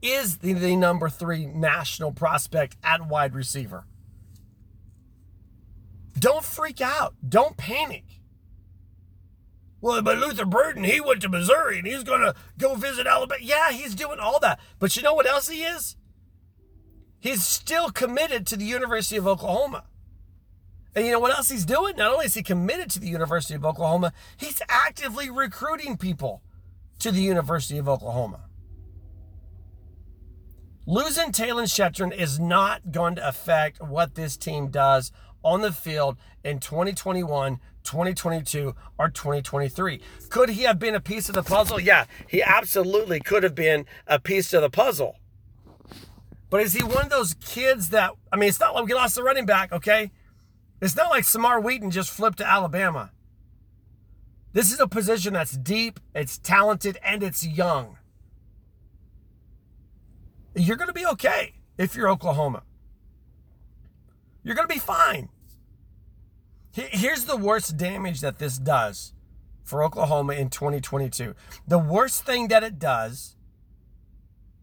is 0.00 0.38
the, 0.38 0.52
the 0.52 0.76
number 0.76 1.08
three 1.08 1.44
national 1.44 2.12
prospect 2.12 2.76
at 2.84 3.04
wide 3.04 3.34
receiver. 3.34 3.84
Don't 6.16 6.44
freak 6.44 6.80
out. 6.80 7.14
Don't 7.28 7.56
panic. 7.56 8.04
Well, 9.80 10.00
but 10.00 10.18
Luther 10.18 10.46
Burden, 10.46 10.84
he 10.84 11.00
went 11.00 11.22
to 11.22 11.28
Missouri 11.28 11.78
and 11.78 11.86
he's 11.88 12.04
going 12.04 12.20
to 12.20 12.36
go 12.58 12.76
visit 12.76 13.08
Alabama. 13.08 13.40
Yeah, 13.42 13.72
he's 13.72 13.96
doing 13.96 14.20
all 14.20 14.38
that. 14.38 14.60
But 14.78 14.96
you 14.96 15.02
know 15.02 15.14
what 15.14 15.26
else 15.26 15.48
he 15.48 15.64
is? 15.64 15.96
He's 17.18 17.42
still 17.44 17.90
committed 17.90 18.46
to 18.46 18.56
the 18.56 18.66
University 18.66 19.16
of 19.16 19.26
Oklahoma. 19.26 19.82
And 20.94 21.06
you 21.06 21.12
know 21.12 21.20
what 21.20 21.36
else 21.36 21.48
he's 21.48 21.64
doing? 21.64 21.96
Not 21.96 22.12
only 22.12 22.26
is 22.26 22.34
he 22.34 22.42
committed 22.42 22.90
to 22.90 23.00
the 23.00 23.08
University 23.08 23.54
of 23.54 23.64
Oklahoma, 23.64 24.12
he's 24.36 24.60
actively 24.68 25.30
recruiting 25.30 25.96
people 25.96 26.42
to 26.98 27.12
the 27.12 27.22
University 27.22 27.78
of 27.78 27.88
Oklahoma. 27.88 28.40
Losing 30.86 31.32
Talyn 31.32 31.64
Shettron 31.64 32.16
is 32.16 32.40
not 32.40 32.92
going 32.92 33.14
to 33.16 33.28
affect 33.28 33.82
what 33.82 34.14
this 34.14 34.36
team 34.38 34.68
does 34.68 35.12
on 35.42 35.60
the 35.60 35.70
field 35.70 36.16
in 36.42 36.58
2021, 36.58 37.60
2022, 37.84 38.74
or 38.98 39.08
2023. 39.10 40.00
Could 40.30 40.48
he 40.48 40.62
have 40.62 40.78
been 40.78 40.94
a 40.94 41.00
piece 41.00 41.28
of 41.28 41.34
the 41.34 41.42
puzzle? 41.42 41.78
Yeah, 41.78 42.06
he 42.26 42.42
absolutely 42.42 43.20
could 43.20 43.42
have 43.42 43.54
been 43.54 43.84
a 44.06 44.18
piece 44.18 44.54
of 44.54 44.62
the 44.62 44.70
puzzle. 44.70 45.16
But 46.50 46.62
is 46.62 46.72
he 46.72 46.82
one 46.82 47.04
of 47.04 47.10
those 47.10 47.34
kids 47.34 47.90
that, 47.90 48.12
I 48.32 48.36
mean, 48.36 48.48
it's 48.48 48.58
not 48.58 48.74
like 48.74 48.86
we 48.86 48.94
lost 48.94 49.14
the 49.14 49.22
running 49.22 49.44
back, 49.46 49.72
okay? 49.72 50.10
It's 50.80 50.96
not 50.96 51.10
like 51.10 51.24
Samar 51.24 51.60
Wheaton 51.60 51.90
just 51.90 52.10
flipped 52.10 52.38
to 52.38 52.46
Alabama. 52.46 53.10
This 54.52 54.72
is 54.72 54.80
a 54.80 54.86
position 54.86 55.34
that's 55.34 55.52
deep, 55.52 56.00
it's 56.14 56.38
talented, 56.38 56.98
and 57.04 57.22
it's 57.22 57.46
young. 57.46 57.98
You're 60.54 60.76
going 60.76 60.88
to 60.88 60.94
be 60.94 61.06
okay 61.06 61.54
if 61.76 61.94
you're 61.94 62.08
Oklahoma. 62.08 62.62
You're 64.42 64.54
going 64.54 64.66
to 64.66 64.74
be 64.74 64.80
fine. 64.80 65.28
Here's 66.72 67.24
the 67.24 67.36
worst 67.36 67.76
damage 67.76 68.20
that 68.20 68.38
this 68.38 68.56
does 68.58 69.12
for 69.64 69.82
Oklahoma 69.82 70.34
in 70.34 70.48
2022. 70.48 71.34
The 71.66 71.78
worst 71.78 72.24
thing 72.24 72.48
that 72.48 72.62
it 72.62 72.78
does 72.78 73.36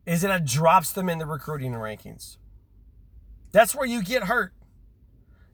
is 0.05 0.21
that 0.21 0.41
it 0.41 0.45
drops 0.45 0.91
them 0.91 1.09
in 1.09 1.17
the 1.19 1.25
recruiting 1.25 1.73
rankings. 1.73 2.37
That's 3.51 3.75
where 3.75 3.85
you 3.85 4.03
get 4.03 4.23
hurt. 4.23 4.53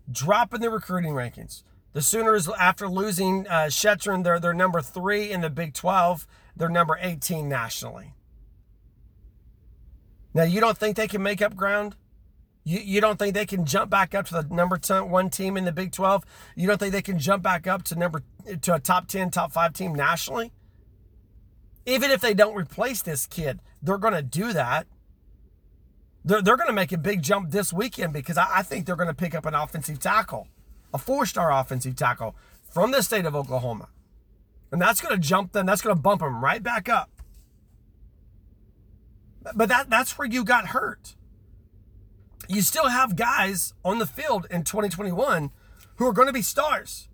Drop 0.10 0.54
in 0.54 0.62
the 0.62 0.70
recruiting 0.70 1.14
rankings. 1.14 1.64
The 1.94 2.02
Sooners, 2.02 2.48
after 2.48 2.88
losing 2.88 3.48
uh, 3.48 3.66
Shettron, 3.66 4.24
they're, 4.24 4.40
they're 4.40 4.54
number 4.54 4.82
three 4.82 5.32
in 5.32 5.42
the 5.42 5.50
Big 5.50 5.74
12. 5.74 6.26
They're 6.56 6.70
number 6.70 6.98
18 7.02 7.50
nationally. 7.50 8.14
Now, 10.34 10.44
you 10.44 10.62
don't 10.62 10.78
think 10.78 10.96
they 10.96 11.10
can 11.10 11.22
make 11.22 11.42
up 11.42 11.56
ground? 11.56 11.96
You, 12.64 12.80
you 12.80 13.02
don't 13.02 13.20
think 13.20 13.34
they 13.34 13.46
can 13.46 13.66
jump 13.66 13.90
back 13.90 14.16
up 14.16 14.28
to 14.28 14.34
the 14.34 14.44
number 14.54 14.78
10, 14.78 15.10
one 15.10 15.30
team 15.30 15.58
in 15.58 15.66
the 15.66 15.72
Big 15.74 15.92
12? 15.92 16.24
You 16.56 16.68
don't 16.68 16.78
think 16.78 16.94
they 16.94 17.02
can 17.02 17.20
jump 17.20 17.44
back 17.44 17.68
up 17.68 17.84
to 17.84 17.96
number 17.96 18.24
to 18.62 18.76
a 18.76 18.80
top 18.80 19.08
10, 19.08 19.32
top 19.32 19.52
5 19.52 19.74
team 19.74 19.94
nationally? 19.94 20.54
Even 21.86 22.12
if 22.12 22.22
they 22.22 22.34
don't 22.34 22.56
replace 22.56 23.02
this 23.02 23.26
kid, 23.26 23.60
they're 23.82 23.98
going 23.98 24.14
to 24.14 24.22
do 24.22 24.54
that. 24.54 24.88
They're, 26.24 26.42
they're 26.42 26.58
going 26.58 26.68
to 26.68 26.74
make 26.74 26.92
a 26.92 26.98
big 26.98 27.22
jump 27.22 27.52
this 27.52 27.74
weekend 27.74 28.14
because 28.14 28.38
I, 28.38 28.48
I 28.58 28.62
think 28.64 28.86
they're 28.86 28.96
going 28.96 29.08
to 29.08 29.14
pick 29.14 29.34
up 29.34 29.46
an 29.46 29.56
offensive 29.56 30.00
tackle, 30.00 30.48
a 30.94 30.98
four 30.98 31.26
star 31.26 31.52
offensive 31.52 31.96
tackle 31.96 32.36
from 32.70 32.92
the 32.92 33.02
state 33.02 33.26
of 33.26 33.36
Oklahoma. 33.36 33.90
And 34.72 34.82
that's 34.82 35.02
going 35.02 35.14
to 35.14 35.20
jump 35.20 35.52
them, 35.52 35.66
that's 35.66 35.82
going 35.82 35.96
to 35.96 36.02
bump 36.02 36.22
them 36.22 36.44
right 36.44 36.62
back 36.62 36.88
up. 36.88 37.10
But 39.56 39.70
that, 39.70 39.90
that's 39.90 40.18
where 40.18 40.28
you 40.28 40.44
got 40.44 40.68
hurt 40.68 41.16
you 42.52 42.62
still 42.62 42.90
have 42.90 43.16
guys 43.16 43.74
on 43.84 44.00
the 44.00 44.06
field 44.06 44.46
in 44.52 44.64
2021 44.64 45.52
who 45.96 46.08
are 46.08 46.14
going 46.14 46.28
to 46.28 46.34
be 46.34 46.42
stars. 46.42 47.08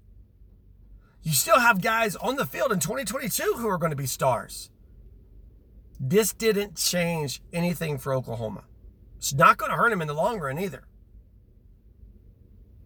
You 1.22 1.32
still 1.34 1.60
have 1.60 1.82
guys 1.82 2.16
on 2.16 2.38
the 2.38 2.46
field 2.46 2.72
in 2.72 2.80
2022 2.80 3.56
who 3.58 3.68
are 3.68 3.78
going 3.78 3.92
to 3.92 3.96
be 3.96 4.08
stars. 4.08 4.72
This 6.00 6.34
didn't 6.34 6.76
change 6.76 7.42
anything 7.54 7.98
for 7.98 8.14
Oklahoma. 8.14 8.64
It's 9.18 9.34
not 9.34 9.58
going 9.58 9.72
to 9.72 9.78
hurt 9.78 9.92
him 9.92 10.02
in 10.02 10.08
the 10.08 10.14
long 10.14 10.40
run 10.40 10.60
either. 10.60 10.84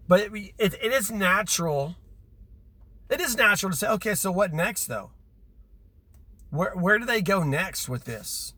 But 0.07 0.21
it, 0.21 0.31
it, 0.57 0.73
it 0.81 0.91
is 0.91 1.11
natural. 1.11 1.95
It 3.09 3.21
is 3.21 3.35
natural 3.35 3.71
to 3.71 3.77
say, 3.77 3.87
okay, 3.87 4.15
so 4.15 4.31
what 4.31 4.53
next 4.53 4.87
though? 4.87 5.11
Where, 6.49 6.75
where 6.75 6.99
do 6.99 7.05
they 7.05 7.21
go 7.21 7.43
next 7.43 7.87
with 7.87 8.05
this? 8.05 8.53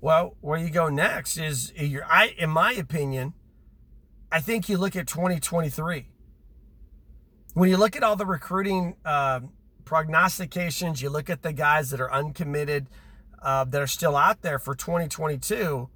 Well, 0.00 0.36
where 0.40 0.58
you 0.58 0.70
go 0.70 0.88
next 0.88 1.38
is 1.38 1.72
your 1.74 2.04
I 2.04 2.34
in 2.38 2.50
my 2.50 2.72
opinion, 2.72 3.32
I 4.30 4.40
think 4.40 4.68
you 4.68 4.76
look 4.76 4.94
at 4.96 5.06
2023. 5.06 6.08
When 7.54 7.70
you 7.70 7.76
look 7.76 7.96
at 7.96 8.02
all 8.02 8.14
the 8.14 8.26
recruiting 8.26 8.96
uh, 9.04 9.40
prognostications, 9.84 11.00
you 11.00 11.08
look 11.08 11.30
at 11.30 11.42
the 11.42 11.52
guys 11.52 11.90
that 11.90 12.00
are 12.00 12.12
uncommitted, 12.12 12.88
uh, 13.44 13.64
that 13.64 13.80
are 13.80 13.86
still 13.86 14.16
out 14.16 14.40
there 14.40 14.58
for 14.58 14.74
2022. 14.74 15.88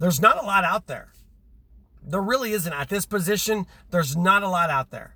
There's 0.00 0.20
not 0.20 0.42
a 0.42 0.46
lot 0.46 0.64
out 0.64 0.88
there. 0.88 1.12
There 2.02 2.20
really 2.20 2.52
isn't 2.52 2.72
at 2.72 2.88
this 2.88 3.06
position. 3.06 3.66
There's 3.90 4.16
not 4.16 4.42
a 4.42 4.48
lot 4.48 4.70
out 4.70 4.90
there. 4.90 5.14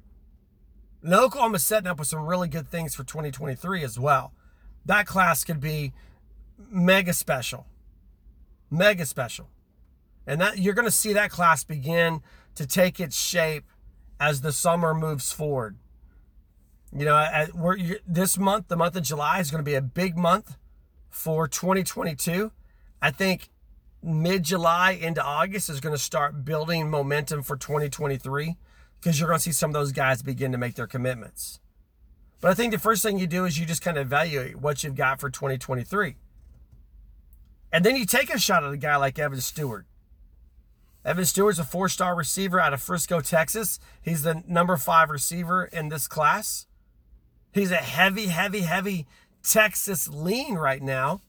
And 1.03 1.13
Oklahoma's 1.13 1.65
setting 1.65 1.89
up 1.89 1.99
with 1.99 2.09
some 2.09 2.27
really 2.27 2.49
good 2.49 2.69
things 2.69 2.95
for 2.95 3.03
2023 3.03 3.83
as 3.83 3.99
well. 3.99 4.33
That 4.87 5.07
class 5.07 5.45
could 5.45 5.61
be 5.61 5.93
mega 6.71 7.13
special. 7.13 7.67
Mega 8.71 9.05
special. 9.05 9.49
And 10.27 10.41
that 10.41 10.59
you're 10.59 10.75
going 10.75 10.87
to 10.87 10.91
see 10.93 11.13
that 11.13 11.31
class 11.31 11.65
begin 11.65 12.23
to 12.55 12.67
take 12.67 13.01
its 13.01 13.21
shape 13.21 13.65
as 14.21 14.43
the 14.43 14.53
summer 14.53 14.95
moves 14.95 15.33
forward. 15.33 15.77
You 16.97 17.07
know, 17.07 17.47
we're, 17.55 17.99
this 18.07 18.39
month, 18.39 18.69
the 18.69 18.77
month 18.77 18.95
of 18.95 19.03
July, 19.03 19.41
is 19.41 19.51
going 19.51 19.65
to 19.65 19.69
be 19.69 19.75
a 19.75 19.83
big 19.83 20.17
month 20.17 20.57
for 21.15 21.47
2022. 21.47 22.51
I 23.01 23.11
think 23.13 23.49
mid 24.03 24.43
July 24.43 24.91
into 24.91 25.23
August 25.23 25.71
is 25.71 25.81
going 25.81 25.95
to 25.95 26.03
start 26.03 26.45
building 26.45 26.91
momentum 26.91 27.43
for 27.43 27.57
2023 27.57 28.57
because 29.01 29.19
you're 29.19 29.29
going 29.29 29.39
to 29.39 29.43
see 29.43 29.53
some 29.53 29.71
of 29.71 29.75
those 29.75 29.93
guys 29.93 30.23
begin 30.23 30.51
to 30.51 30.59
make 30.59 30.75
their 30.75 30.89
commitments. 30.89 31.61
But 32.41 32.51
I 32.51 32.55
think 32.55 32.73
the 32.73 32.79
first 32.79 33.03
thing 33.03 33.19
you 33.19 33.29
do 33.29 33.45
is 33.45 33.59
you 33.59 33.65
just 33.65 33.81
kind 33.81 33.97
of 33.97 34.07
evaluate 34.07 34.57
what 34.57 34.83
you've 34.83 34.97
got 34.97 35.21
for 35.21 35.31
2023. 35.31 36.17
And 37.73 37.85
then 37.85 37.97
you 37.97 38.07
take 38.07 38.33
a 38.35 38.39
shot 38.39 38.65
at 38.65 38.73
a 38.73 38.77
guy 38.77 38.97
like 38.97 39.19
Evan 39.19 39.41
Stewart. 39.41 39.87
Evan 41.05 41.25
Stewart's 41.25 41.59
a 41.61 41.65
four 41.65 41.89
star 41.89 42.17
receiver 42.17 42.59
out 42.59 42.75
of 42.75 42.83
Frisco, 42.83 43.21
Texas. 43.21 43.79
He's 44.03 44.25
the 44.25 44.43
number 44.49 44.77
five 44.77 45.11
receiver 45.11 45.65
in 45.67 45.91
this 45.91 46.09
class. 46.09 46.67
He's 47.53 47.71
a 47.71 47.77
heavy, 47.77 48.27
heavy, 48.27 48.63
heavy 48.63 49.07
Texas 49.45 50.09
lean 50.09 50.55
right 50.55 50.83
now. 50.83 51.21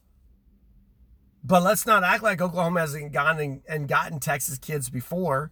But 1.43 1.61
let's 1.61 1.85
not 1.85 2.03
act 2.03 2.23
like 2.23 2.41
Oklahoma 2.41 2.79
hasn't 2.79 3.11
gone 3.11 3.61
and, 3.67 3.87
gotten 3.87 4.19
Texas 4.19 4.57
kids 4.57 4.89
before. 4.89 5.51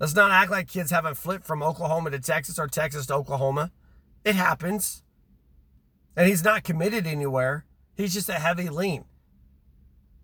Let's 0.00 0.14
not 0.14 0.32
act 0.32 0.50
like 0.50 0.66
kids 0.66 0.90
haven't 0.90 1.16
flipped 1.16 1.46
from 1.46 1.62
Oklahoma 1.62 2.10
to 2.10 2.18
Texas 2.18 2.58
or 2.58 2.66
Texas 2.66 3.06
to 3.06 3.14
Oklahoma. 3.14 3.70
It 4.24 4.34
happens. 4.34 5.04
And 6.16 6.26
he's 6.26 6.42
not 6.42 6.64
committed 6.64 7.06
anywhere. 7.06 7.64
He's 7.96 8.14
just 8.14 8.28
a 8.28 8.34
heavy 8.34 8.68
lean. 8.68 9.04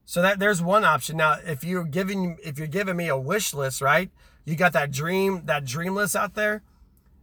So 0.05 0.23
that 0.23 0.39
there's 0.39 0.61
one 0.61 0.85
option. 0.85 1.17
Now, 1.17 1.39
if 1.45 1.63
you're 1.63 1.85
giving 1.85 2.39
if 2.45 2.59
you're 2.59 2.67
giving 2.67 2.97
me 2.97 3.09
a 3.09 3.17
wish 3.17 3.55
list, 3.55 3.81
right? 3.81 4.11
You 4.45 4.57
got 4.57 4.73
that 4.73 4.91
dream 4.91 5.43
that 5.47 5.65
dream 5.65 5.95
list 5.95 6.17
out 6.17 6.35
there. 6.35 6.63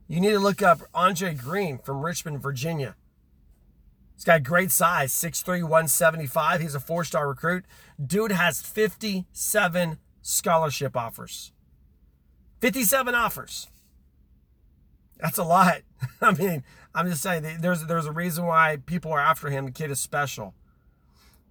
You 0.07 0.19
need 0.19 0.31
to 0.31 0.39
look 0.39 0.61
up 0.61 0.81
Andre 0.93 1.33
Green 1.33 1.77
from 1.77 2.01
Richmond, 2.01 2.41
Virginia. 2.41 2.95
He's 4.21 4.25
got 4.25 4.43
great 4.43 4.69
size, 4.69 5.11
6'3", 5.13 5.63
175. 5.63 6.61
He's 6.61 6.75
a 6.75 6.79
four-star 6.79 7.27
recruit. 7.27 7.65
Dude 7.99 8.31
has 8.31 8.61
57 8.61 9.97
scholarship 10.21 10.95
offers. 10.95 11.51
57 12.59 13.15
offers. 13.15 13.67
That's 15.17 15.39
a 15.39 15.43
lot. 15.43 15.77
I 16.21 16.33
mean, 16.35 16.63
I'm 16.93 17.09
just 17.09 17.23
saying 17.23 17.47
there's 17.61 17.87
there's 17.87 18.05
a 18.05 18.11
reason 18.11 18.45
why 18.45 18.77
people 18.85 19.11
are 19.11 19.19
after 19.19 19.49
him. 19.49 19.65
The 19.65 19.71
kid 19.71 19.89
is 19.89 19.99
special. 19.99 20.53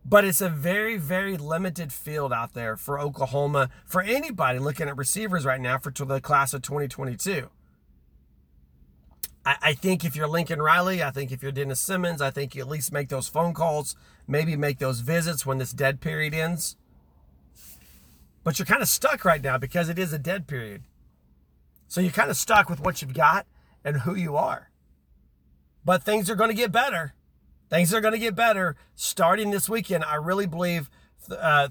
But 0.04 0.24
it's 0.24 0.40
a 0.40 0.48
very, 0.48 0.96
very 0.96 1.36
limited 1.36 1.92
field 1.92 2.32
out 2.32 2.54
there 2.54 2.76
for 2.76 3.00
Oklahoma, 3.00 3.70
for 3.84 4.00
anybody 4.00 4.60
looking 4.60 4.86
at 4.86 4.96
receivers 4.96 5.44
right 5.44 5.60
now 5.60 5.78
for 5.78 5.90
the 5.90 6.20
class 6.20 6.54
of 6.54 6.62
2022. 6.62 7.50
I, 9.50 9.56
I 9.70 9.74
think 9.74 10.04
if 10.04 10.14
you're 10.14 10.28
Lincoln 10.28 10.62
Riley, 10.62 11.02
I 11.02 11.10
think 11.10 11.32
if 11.32 11.42
you're 11.42 11.50
Dennis 11.50 11.80
Simmons, 11.80 12.22
I 12.22 12.30
think 12.30 12.54
you 12.54 12.62
at 12.62 12.68
least 12.68 12.92
make 12.92 13.08
those 13.08 13.28
phone 13.28 13.52
calls, 13.52 13.96
maybe 14.28 14.56
make 14.56 14.78
those 14.78 15.00
visits 15.00 15.44
when 15.44 15.58
this 15.58 15.72
dead 15.72 16.00
period 16.00 16.34
ends. 16.34 16.76
But 18.44 18.58
you're 18.58 18.66
kind 18.66 18.82
of 18.82 18.88
stuck 18.88 19.24
right 19.24 19.42
now 19.42 19.58
because 19.58 19.88
it 19.88 19.98
is 19.98 20.12
a 20.12 20.18
dead 20.18 20.46
period. 20.46 20.82
So 21.88 22.00
you're 22.00 22.12
kind 22.12 22.30
of 22.30 22.36
stuck 22.36 22.70
with 22.70 22.78
what 22.80 23.02
you've 23.02 23.12
got 23.12 23.46
and 23.84 24.02
who 24.02 24.14
you 24.14 24.36
are. 24.36 24.70
But 25.84 26.04
things 26.04 26.30
are 26.30 26.36
going 26.36 26.50
to 26.50 26.56
get 26.56 26.70
better. 26.70 27.14
Things 27.68 27.92
are 27.92 28.00
going 28.00 28.14
to 28.14 28.20
get 28.20 28.36
better 28.36 28.76
starting 28.94 29.50
this 29.50 29.68
weekend. 29.68 30.04
I 30.04 30.14
really 30.14 30.46
believe 30.46 30.88
uh, 31.30 31.68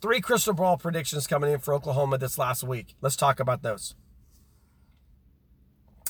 three 0.00 0.22
crystal 0.22 0.54
ball 0.54 0.78
predictions 0.78 1.26
coming 1.26 1.52
in 1.52 1.58
for 1.58 1.74
Oklahoma 1.74 2.16
this 2.16 2.38
last 2.38 2.62
week. 2.62 2.94
Let's 3.02 3.16
talk 3.16 3.40
about 3.40 3.62
those. 3.62 3.94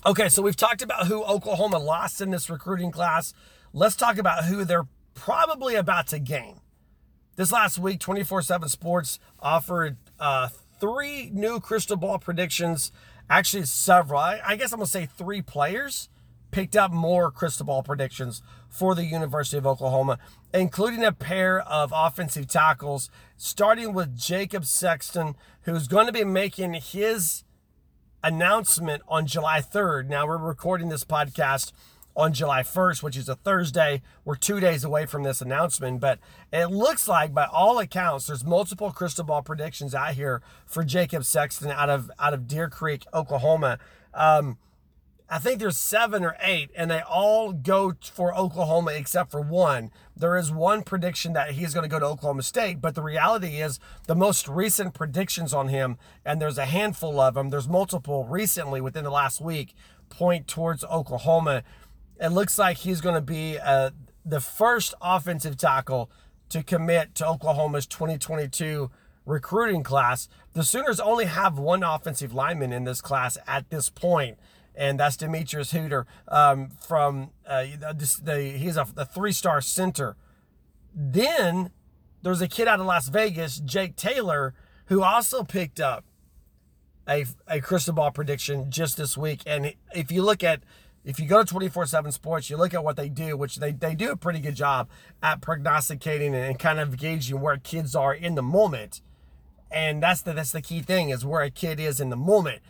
Okay, 0.06 0.30
so 0.30 0.40
we've 0.40 0.56
talked 0.56 0.80
about 0.80 1.08
who 1.08 1.22
Oklahoma 1.24 1.78
lost 1.78 2.22
in 2.22 2.30
this 2.30 2.48
recruiting 2.48 2.90
class. 2.90 3.34
Let's 3.74 3.96
talk 3.96 4.16
about 4.16 4.46
who 4.46 4.64
they're 4.64 4.88
probably 5.12 5.74
about 5.74 6.06
to 6.06 6.18
gain. 6.18 6.62
This 7.36 7.52
last 7.52 7.78
week, 7.78 8.00
24 8.00 8.40
7 8.40 8.70
Sports 8.70 9.18
offered 9.40 9.98
uh, 10.18 10.48
three 10.80 11.28
new 11.34 11.60
crystal 11.60 11.98
ball 11.98 12.18
predictions. 12.18 12.92
Actually, 13.28 13.66
several. 13.66 14.18
I, 14.18 14.40
I 14.42 14.56
guess 14.56 14.72
I'm 14.72 14.78
going 14.78 14.86
to 14.86 14.90
say 14.90 15.04
three 15.04 15.42
players 15.42 16.08
picked 16.50 16.76
up 16.76 16.90
more 16.90 17.30
crystal 17.30 17.66
ball 17.66 17.82
predictions 17.82 18.40
for 18.70 18.94
the 18.94 19.04
University 19.04 19.58
of 19.58 19.66
Oklahoma, 19.66 20.18
including 20.54 21.04
a 21.04 21.12
pair 21.12 21.60
of 21.60 21.92
offensive 21.94 22.46
tackles, 22.46 23.10
starting 23.36 23.92
with 23.92 24.16
Jacob 24.16 24.64
Sexton, 24.64 25.36
who's 25.64 25.88
going 25.88 26.06
to 26.06 26.12
be 26.12 26.24
making 26.24 26.72
his 26.72 27.44
announcement 28.22 29.02
on 29.08 29.26
July 29.26 29.60
3rd. 29.60 30.08
Now, 30.08 30.26
we're 30.26 30.36
recording 30.36 30.88
this 30.88 31.04
podcast 31.04 31.72
on 32.16 32.32
July 32.32 32.62
1st, 32.62 33.02
which 33.02 33.16
is 33.16 33.28
a 33.28 33.36
Thursday. 33.36 34.02
We're 34.24 34.36
two 34.36 34.60
days 34.60 34.84
away 34.84 35.06
from 35.06 35.22
this 35.22 35.40
announcement, 35.40 36.00
but 36.00 36.18
it 36.52 36.66
looks 36.66 37.08
like, 37.08 37.32
by 37.32 37.46
all 37.46 37.78
accounts, 37.78 38.26
there's 38.26 38.44
multiple 38.44 38.90
crystal 38.90 39.24
ball 39.24 39.42
predictions 39.42 39.94
out 39.94 40.14
here 40.14 40.42
for 40.66 40.84
Jacob 40.84 41.24
Sexton 41.24 41.70
out 41.70 41.88
of 41.88 42.10
out 42.18 42.34
of 42.34 42.46
Deer 42.46 42.68
Creek, 42.68 43.04
Oklahoma. 43.14 43.78
Um, 44.12 44.58
I 45.32 45.38
think 45.38 45.60
there's 45.60 45.76
seven 45.76 46.24
or 46.24 46.36
eight, 46.40 46.72
and 46.74 46.90
they 46.90 47.02
all 47.02 47.52
go 47.52 47.94
for 48.02 48.36
Oklahoma 48.36 48.90
except 48.90 49.30
for 49.30 49.40
one. 49.40 49.92
There 50.16 50.36
is 50.36 50.50
one 50.50 50.82
prediction 50.82 51.34
that 51.34 51.52
he's 51.52 51.72
going 51.72 51.84
to 51.84 51.88
go 51.88 52.00
to 52.00 52.06
Oklahoma 52.06 52.42
State, 52.42 52.80
but 52.80 52.96
the 52.96 53.02
reality 53.02 53.62
is 53.62 53.78
the 54.08 54.16
most 54.16 54.48
recent 54.48 54.92
predictions 54.92 55.54
on 55.54 55.68
him, 55.68 55.98
and 56.24 56.42
there's 56.42 56.58
a 56.58 56.66
handful 56.66 57.20
of 57.20 57.34
them, 57.34 57.50
there's 57.50 57.68
multiple 57.68 58.24
recently 58.24 58.80
within 58.80 59.04
the 59.04 59.10
last 59.10 59.40
week, 59.40 59.72
point 60.08 60.48
towards 60.48 60.82
Oklahoma. 60.82 61.62
It 62.20 62.30
looks 62.30 62.58
like 62.58 62.78
he's 62.78 63.00
going 63.00 63.14
to 63.14 63.20
be 63.20 63.56
uh, 63.56 63.90
the 64.24 64.40
first 64.40 64.94
offensive 65.00 65.56
tackle 65.56 66.10
to 66.48 66.64
commit 66.64 67.14
to 67.14 67.28
Oklahoma's 67.28 67.86
2022 67.86 68.90
recruiting 69.24 69.84
class. 69.84 70.28
The 70.54 70.64
Sooners 70.64 70.98
only 70.98 71.26
have 71.26 71.56
one 71.56 71.84
offensive 71.84 72.34
lineman 72.34 72.72
in 72.72 72.82
this 72.82 73.00
class 73.00 73.38
at 73.46 73.70
this 73.70 73.90
point 73.90 74.36
and 74.74 74.98
that's 75.00 75.16
Demetrius 75.16 75.72
Hunter 75.72 76.06
um, 76.28 76.70
from 76.86 77.30
uh, 77.46 77.66
the 77.92 78.54
he's 78.56 78.76
a, 78.76 78.86
a 78.96 79.04
three 79.04 79.32
star 79.32 79.60
center. 79.60 80.16
Then 80.94 81.70
there's 82.22 82.40
a 82.40 82.48
kid 82.48 82.68
out 82.68 82.80
of 82.80 82.86
Las 82.86 83.08
Vegas, 83.08 83.58
Jake 83.60 83.96
Taylor, 83.96 84.54
who 84.86 85.02
also 85.02 85.42
picked 85.42 85.80
up 85.80 86.04
a, 87.08 87.26
a 87.48 87.60
crystal 87.60 87.94
ball 87.94 88.10
prediction 88.10 88.70
just 88.70 88.96
this 88.96 89.16
week. 89.16 89.42
And 89.46 89.74
if 89.94 90.10
you 90.10 90.22
look 90.22 90.42
at 90.44 90.62
if 91.02 91.18
you 91.18 91.26
go 91.26 91.42
to 91.42 91.54
24-7 91.54 92.12
sports 92.12 92.50
you 92.50 92.58
look 92.58 92.74
at 92.74 92.84
what 92.84 92.96
they 92.96 93.08
do 93.08 93.34
which 93.34 93.56
they, 93.56 93.72
they 93.72 93.94
do 93.94 94.10
a 94.10 94.16
pretty 94.16 94.38
good 94.38 94.54
job 94.54 94.86
at 95.22 95.40
prognosticating 95.40 96.34
and, 96.34 96.44
and 96.44 96.58
kind 96.58 96.78
of 96.78 96.98
gauging 96.98 97.40
where 97.40 97.56
kids 97.56 97.96
are 97.96 98.12
in 98.14 98.34
the 98.34 98.42
moment 98.42 99.00
and 99.70 100.02
that's 100.02 100.20
the 100.20 100.34
that's 100.34 100.52
the 100.52 100.60
key 100.60 100.82
thing 100.82 101.08
is 101.08 101.24
where 101.24 101.40
a 101.40 101.50
kid 101.50 101.80
is 101.80 102.00
in 102.00 102.10
the 102.10 102.16
moment 102.16 102.60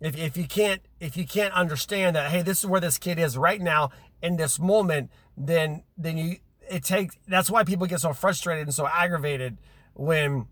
if, 0.00 0.16
if 0.16 0.36
you 0.36 0.46
can't 0.46 0.82
if 1.00 1.16
you 1.16 1.26
can't 1.26 1.54
understand 1.54 2.16
that 2.16 2.30
hey 2.30 2.42
this 2.42 2.60
is 2.60 2.66
where 2.66 2.80
this 2.80 2.98
kid 2.98 3.18
is 3.18 3.36
right 3.36 3.60
now 3.60 3.90
in 4.22 4.36
this 4.36 4.58
moment 4.58 5.10
then 5.36 5.82
then 5.96 6.16
you 6.16 6.36
it 6.70 6.82
takes 6.84 7.16
that's 7.28 7.50
why 7.50 7.64
people 7.64 7.86
get 7.86 8.00
so 8.00 8.12
frustrated 8.12 8.66
and 8.66 8.74
so 8.74 8.86
aggravated 8.86 9.58
when 9.94 10.46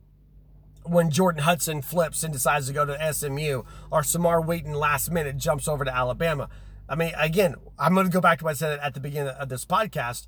when 0.85 1.11
Jordan 1.11 1.43
Hudson 1.43 1.83
flips 1.83 2.25
and 2.25 2.33
decides 2.33 2.67
to 2.67 2.73
go 2.73 2.85
to 2.85 3.13
SMU 3.13 3.63
or 3.91 4.03
Samar 4.03 4.41
Wheaton 4.41 4.75
last 4.75 5.11
minute 5.11 5.37
jumps 5.37 5.69
over 5.69 5.85
to 5.85 5.95
Alabama. 5.95 6.49
I 6.89 6.97
mean, 6.97 7.13
again, 7.17 7.55
I'm 7.79 7.95
going 7.95 8.07
to 8.07 8.13
go 8.13 8.21
back 8.21 8.39
to 8.41 8.45
what 8.45 8.51
I 8.51 8.55
said 8.55 8.79
at 8.81 8.95
the 8.95 9.01
beginning 9.01 9.33
of 9.35 9.49
this 9.49 9.65
podcast. 9.65 10.27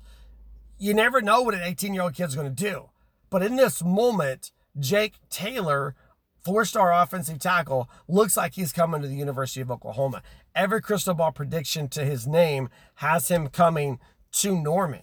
You 0.77 0.93
never 0.93 1.21
know 1.21 1.41
what 1.41 1.53
an 1.55 1.61
18 1.63 1.93
year 1.93 2.03
old 2.03 2.13
kid's 2.13 2.35
going 2.35 2.53
to 2.53 2.63
do. 2.63 2.89
But 3.29 3.43
in 3.43 3.55
this 3.55 3.83
moment, 3.83 4.51
Jake 4.79 5.15
Taylor 5.29 5.95
four 6.45 6.63
star 6.63 6.93
offensive 6.93 7.39
tackle, 7.39 7.89
looks 8.07 8.37
like 8.37 8.53
he's 8.53 8.71
coming 8.71 9.01
to 9.01 9.07
the 9.07 9.15
University 9.15 9.61
of 9.61 9.71
Oklahoma. 9.71 10.21
Every 10.53 10.79
crystal 10.79 11.15
ball 11.15 11.31
prediction 11.31 11.89
to 11.89 12.05
his 12.05 12.27
name 12.27 12.69
has 12.95 13.29
him 13.29 13.47
coming 13.47 13.99
to 14.33 14.55
Norman. 14.55 15.01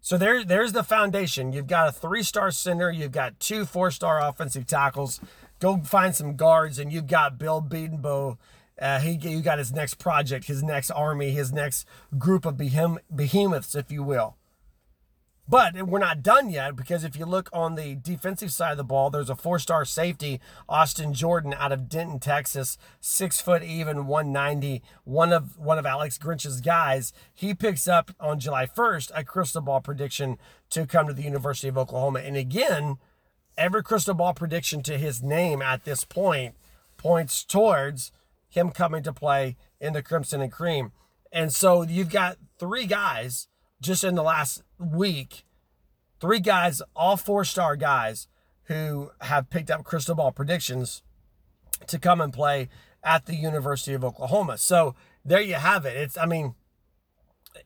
So 0.00 0.16
there, 0.16 0.42
there's 0.42 0.72
the 0.72 0.82
foundation. 0.82 1.52
You've 1.52 1.66
got 1.66 1.88
a 1.90 1.92
three 1.92 2.22
star 2.22 2.50
center, 2.50 2.90
you've 2.90 3.12
got 3.12 3.38
two 3.38 3.66
four 3.66 3.90
star 3.90 4.26
offensive 4.26 4.66
tackles. 4.66 5.20
Go 5.60 5.78
find 5.82 6.14
some 6.14 6.36
guards, 6.36 6.78
and 6.78 6.90
you've 6.90 7.08
got 7.08 7.38
Bill 7.38 7.60
Bedenbaugh. 7.60 8.38
Uh, 8.80 9.00
he, 9.00 9.10
you 9.10 9.42
got 9.42 9.58
his 9.58 9.72
next 9.72 9.94
project, 9.98 10.46
his 10.46 10.62
next 10.62 10.90
army, 10.92 11.32
his 11.32 11.52
next 11.52 11.86
group 12.16 12.46
of 12.46 12.54
behem- 12.54 12.98
behemoths, 13.14 13.74
if 13.74 13.90
you 13.90 14.02
will. 14.02 14.37
But 15.48 15.86
we're 15.86 15.98
not 15.98 16.22
done 16.22 16.50
yet 16.50 16.76
because 16.76 17.04
if 17.04 17.16
you 17.16 17.24
look 17.24 17.48
on 17.54 17.74
the 17.74 17.94
defensive 17.94 18.52
side 18.52 18.72
of 18.72 18.76
the 18.76 18.84
ball, 18.84 19.08
there's 19.08 19.30
a 19.30 19.34
four 19.34 19.58
star 19.58 19.86
safety, 19.86 20.40
Austin 20.68 21.14
Jordan 21.14 21.54
out 21.56 21.72
of 21.72 21.88
Denton, 21.88 22.18
Texas, 22.18 22.76
six 23.00 23.40
foot 23.40 23.62
even, 23.62 24.06
190, 24.06 24.82
one 25.04 25.32
of 25.32 25.56
one 25.58 25.78
of 25.78 25.86
Alex 25.86 26.18
Grinch's 26.18 26.60
guys. 26.60 27.14
He 27.32 27.54
picks 27.54 27.88
up 27.88 28.10
on 28.20 28.40
July 28.40 28.66
1st 28.66 29.10
a 29.14 29.24
crystal 29.24 29.62
ball 29.62 29.80
prediction 29.80 30.36
to 30.68 30.86
come 30.86 31.06
to 31.06 31.14
the 31.14 31.22
University 31.22 31.68
of 31.68 31.78
Oklahoma. 31.78 32.20
And 32.20 32.36
again, 32.36 32.98
every 33.56 33.82
crystal 33.82 34.14
ball 34.14 34.34
prediction 34.34 34.82
to 34.82 34.98
his 34.98 35.22
name 35.22 35.62
at 35.62 35.84
this 35.84 36.04
point 36.04 36.56
points 36.98 37.42
towards 37.42 38.12
him 38.50 38.70
coming 38.70 39.02
to 39.02 39.12
play 39.14 39.56
in 39.80 39.94
the 39.94 40.02
Crimson 40.02 40.42
and 40.42 40.52
Cream. 40.52 40.92
And 41.32 41.54
so 41.54 41.82
you've 41.82 42.10
got 42.10 42.36
three 42.58 42.84
guys 42.84 43.48
just 43.80 44.04
in 44.04 44.14
the 44.14 44.22
last 44.22 44.62
week, 44.78 45.44
three 46.20 46.40
guys, 46.40 46.82
all 46.96 47.16
four 47.16 47.44
star 47.44 47.76
guys, 47.76 48.28
who 48.64 49.10
have 49.22 49.48
picked 49.50 49.70
up 49.70 49.84
crystal 49.84 50.14
ball 50.14 50.32
predictions 50.32 51.02
to 51.86 51.98
come 51.98 52.20
and 52.20 52.32
play 52.32 52.68
at 53.02 53.26
the 53.26 53.34
University 53.34 53.94
of 53.94 54.04
Oklahoma. 54.04 54.58
So 54.58 54.94
there 55.24 55.40
you 55.40 55.54
have 55.54 55.86
it. 55.86 55.96
It's, 55.96 56.18
I 56.18 56.26
mean, 56.26 56.54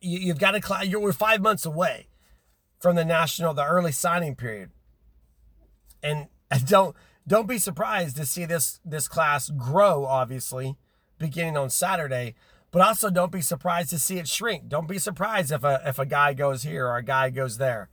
you, 0.01 0.29
have 0.29 0.39
got 0.39 0.53
to, 0.53 0.87
you're, 0.87 1.01
we're 1.01 1.13
five 1.13 1.41
months 1.41 1.67
away 1.67 2.09
from 2.79 2.97
the 2.97 3.05
national, 3.05 3.55
the 3.55 3.65
early 3.65 3.93
signing 3.93 4.37
period. 4.37 4.71
And 6.03 6.29
don't, 6.67 6.95
don't 7.27 7.49
be 7.49 7.59
surprised 7.59 8.17
to 8.17 8.27
see 8.27 8.45
this, 8.45 8.81
this 8.85 9.09
class 9.09 9.51
grow, 9.51 10.05
obviously, 10.05 10.77
beginning 11.19 11.57
on 11.57 11.71
Saturday. 11.71 12.35
But 12.73 12.81
also 12.83 13.11
don't 13.11 13.31
be 13.31 13.43
surprised 13.43 13.91
to 13.91 13.99
see 13.99 14.19
it 14.19 14.27
shrink. 14.27 14.69
Don't 14.69 14.89
be 14.89 14.99
surprised 14.99 15.53
if 15.53 15.63
a 15.63 15.81
if 15.85 15.99
a 15.99 16.07
guy 16.07 16.33
goes 16.33 16.65
here 16.65 16.87
or 16.89 16.97
a 16.97 17.05
guy 17.05 17.31
goes 17.31 17.59
there. 17.59 17.91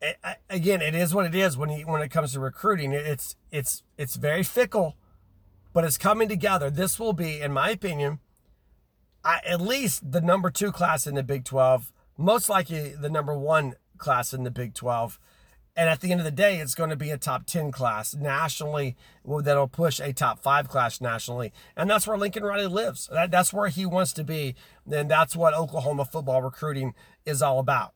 It, 0.00 0.18
again, 0.50 0.82
it 0.82 0.94
is 0.94 1.14
what 1.14 1.24
it 1.24 1.34
is 1.34 1.56
when 1.56 1.70
you, 1.70 1.86
when 1.86 2.02
it 2.02 2.10
comes 2.10 2.34
to 2.34 2.40
recruiting. 2.40 2.92
It's 2.92 3.34
it's 3.50 3.82
it's 3.96 4.16
very 4.16 4.42
fickle, 4.42 4.96
but 5.72 5.84
it's 5.84 5.96
coming 5.96 6.28
together. 6.28 6.70
This 6.70 7.00
will 7.00 7.14
be, 7.14 7.40
in 7.40 7.52
my 7.52 7.70
opinion, 7.70 8.20
I, 9.24 9.40
at 9.46 9.60
least 9.60 10.12
the 10.12 10.20
number 10.20 10.50
two 10.50 10.70
class 10.70 11.06
in 11.06 11.16
the 11.16 11.22
Big 11.24 11.44
12, 11.44 11.92
most 12.16 12.48
likely 12.48 12.94
the 12.94 13.10
number 13.10 13.36
one 13.36 13.74
class 13.98 14.32
in 14.32 14.44
the 14.44 14.50
Big 14.50 14.74
12. 14.74 15.18
And 15.76 15.90
at 15.90 16.00
the 16.00 16.10
end 16.10 16.20
of 16.20 16.24
the 16.24 16.30
day, 16.30 16.58
it's 16.58 16.74
going 16.74 16.88
to 16.88 16.96
be 16.96 17.10
a 17.10 17.18
top 17.18 17.44
10 17.44 17.70
class 17.70 18.14
nationally 18.14 18.96
that'll 19.26 19.68
push 19.68 20.00
a 20.00 20.14
top 20.14 20.38
five 20.42 20.68
class 20.68 21.02
nationally. 21.02 21.52
And 21.76 21.90
that's 21.90 22.06
where 22.06 22.16
Lincoln 22.16 22.44
Riley 22.44 22.66
lives. 22.66 23.08
That, 23.12 23.30
that's 23.30 23.52
where 23.52 23.68
he 23.68 23.84
wants 23.84 24.14
to 24.14 24.24
be. 24.24 24.54
And 24.90 25.10
that's 25.10 25.36
what 25.36 25.52
Oklahoma 25.52 26.06
football 26.06 26.40
recruiting 26.40 26.94
is 27.26 27.42
all 27.42 27.58
about. 27.58 27.92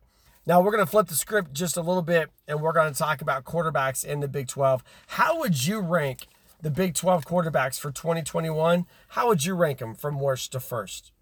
Now, 0.46 0.60
we're 0.60 0.72
going 0.72 0.84
to 0.84 0.90
flip 0.90 1.08
the 1.08 1.14
script 1.14 1.54
just 1.54 1.76
a 1.76 1.82
little 1.82 2.02
bit 2.02 2.30
and 2.46 2.60
we're 2.60 2.72
going 2.72 2.92
to 2.92 2.98
talk 2.98 3.22
about 3.22 3.44
quarterbacks 3.44 4.04
in 4.04 4.20
the 4.20 4.28
Big 4.28 4.48
12. 4.48 4.82
How 5.08 5.38
would 5.38 5.66
you 5.66 5.80
rank 5.80 6.26
the 6.60 6.70
Big 6.70 6.94
12 6.94 7.24
quarterbacks 7.24 7.80
for 7.80 7.90
2021? 7.90 8.84
How 9.08 9.28
would 9.28 9.44
you 9.44 9.54
rank 9.54 9.78
them 9.78 9.94
from 9.94 10.20
worst 10.20 10.52
to 10.52 10.60
first? 10.60 11.12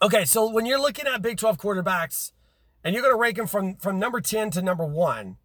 Okay, 0.00 0.24
so 0.24 0.50
when 0.50 0.66
you're 0.66 0.80
looking 0.80 1.06
at 1.06 1.20
Big 1.22 1.36
12 1.36 1.58
quarterbacks, 1.58 2.32
and 2.84 2.94
you're 2.94 3.02
going 3.02 3.14
to 3.14 3.20
rank 3.20 3.36
them 3.36 3.46
from, 3.46 3.76
from 3.76 3.98
number 3.98 4.20
10 4.20 4.50
to 4.52 4.62
number 4.62 4.84
one, 4.84 5.36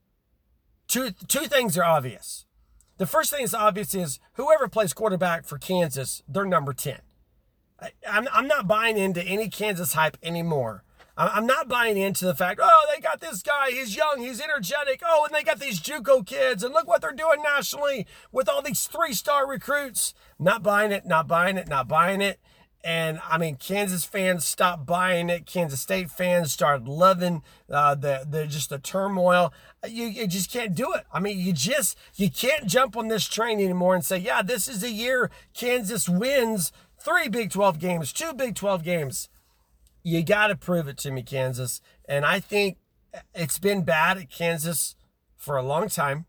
two, 0.87 1.11
two 1.11 1.45
things 1.45 1.77
are 1.77 1.83
obvious. 1.83 2.45
The 2.97 3.05
first 3.05 3.31
thing 3.31 3.41
that's 3.41 3.53
obvious 3.53 3.93
is 3.93 4.19
whoever 4.33 4.67
plays 4.67 4.93
quarterback 4.93 5.45
for 5.45 5.57
Kansas, 5.57 6.23
they're 6.27 6.45
number 6.45 6.73
10. 6.73 6.99
I, 7.79 7.91
I'm, 8.09 8.27
I'm 8.33 8.47
not 8.47 8.67
buying 8.67 8.97
into 8.97 9.21
any 9.21 9.49
Kansas 9.49 9.93
hype 9.93 10.17
anymore. 10.23 10.83
I'm 11.19 11.47
not 11.47 11.67
buying 11.67 11.97
into 11.97 12.25
the 12.25 12.35
fact, 12.35 12.59
oh, 12.61 12.85
they 12.93 13.01
got 13.01 13.21
this 13.21 13.41
guy, 13.41 13.71
he's 13.71 13.95
young, 13.95 14.19
he's 14.19 14.39
energetic. 14.39 15.01
Oh, 15.03 15.25
and 15.25 15.33
they 15.33 15.43
got 15.43 15.59
these 15.59 15.79
JUCO 15.79 16.23
kids, 16.27 16.63
and 16.63 16.73
look 16.73 16.87
what 16.87 17.01
they're 17.01 17.11
doing 17.11 17.41
nationally 17.41 18.05
with 18.31 18.47
all 18.47 18.61
these 18.61 18.85
three-star 18.85 19.47
recruits. 19.47 20.13
Not 20.37 20.61
buying 20.61 20.91
it, 20.91 21.07
not 21.07 21.27
buying 21.27 21.57
it, 21.57 21.67
not 21.67 21.87
buying 21.87 22.21
it. 22.21 22.39
And 22.83 23.19
I 23.27 23.37
mean, 23.37 23.55
Kansas 23.55 24.05
fans 24.05 24.45
stopped 24.45 24.85
buying 24.85 25.29
it. 25.29 25.45
Kansas 25.45 25.81
State 25.81 26.09
fans 26.09 26.51
started 26.51 26.87
loving 26.87 27.43
uh, 27.71 27.95
the 27.95 28.25
the 28.29 28.47
just 28.47 28.69
the 28.69 28.79
turmoil. 28.79 29.53
You, 29.87 30.05
you 30.05 30.27
just 30.27 30.51
can't 30.51 30.73
do 30.75 30.93
it. 30.93 31.03
I 31.11 31.19
mean, 31.19 31.39
you 31.39 31.53
just 31.53 31.97
you 32.15 32.29
can't 32.29 32.65
jump 32.65 32.95
on 32.95 33.07
this 33.07 33.27
train 33.27 33.59
anymore 33.59 33.95
and 33.95 34.05
say, 34.05 34.17
yeah, 34.17 34.41
this 34.41 34.67
is 34.67 34.81
the 34.81 34.91
year 34.91 35.29
Kansas 35.53 36.07
wins 36.07 36.71
three 36.99 37.27
Big 37.29 37.51
12 37.51 37.79
games, 37.79 38.13
two 38.13 38.33
Big 38.33 38.55
12 38.55 38.83
games. 38.83 39.29
You 40.03 40.23
got 40.23 40.47
to 40.47 40.55
prove 40.55 40.87
it 40.87 40.97
to 40.99 41.11
me, 41.11 41.23
Kansas. 41.23 41.81
And 42.07 42.25
I 42.25 42.39
think 42.39 42.77
it's 43.33 43.59
been 43.59 43.83
bad 43.83 44.17
at 44.17 44.29
Kansas 44.29 44.95
for 45.35 45.57
a 45.57 45.63
long 45.63 45.89
time. 45.89 46.25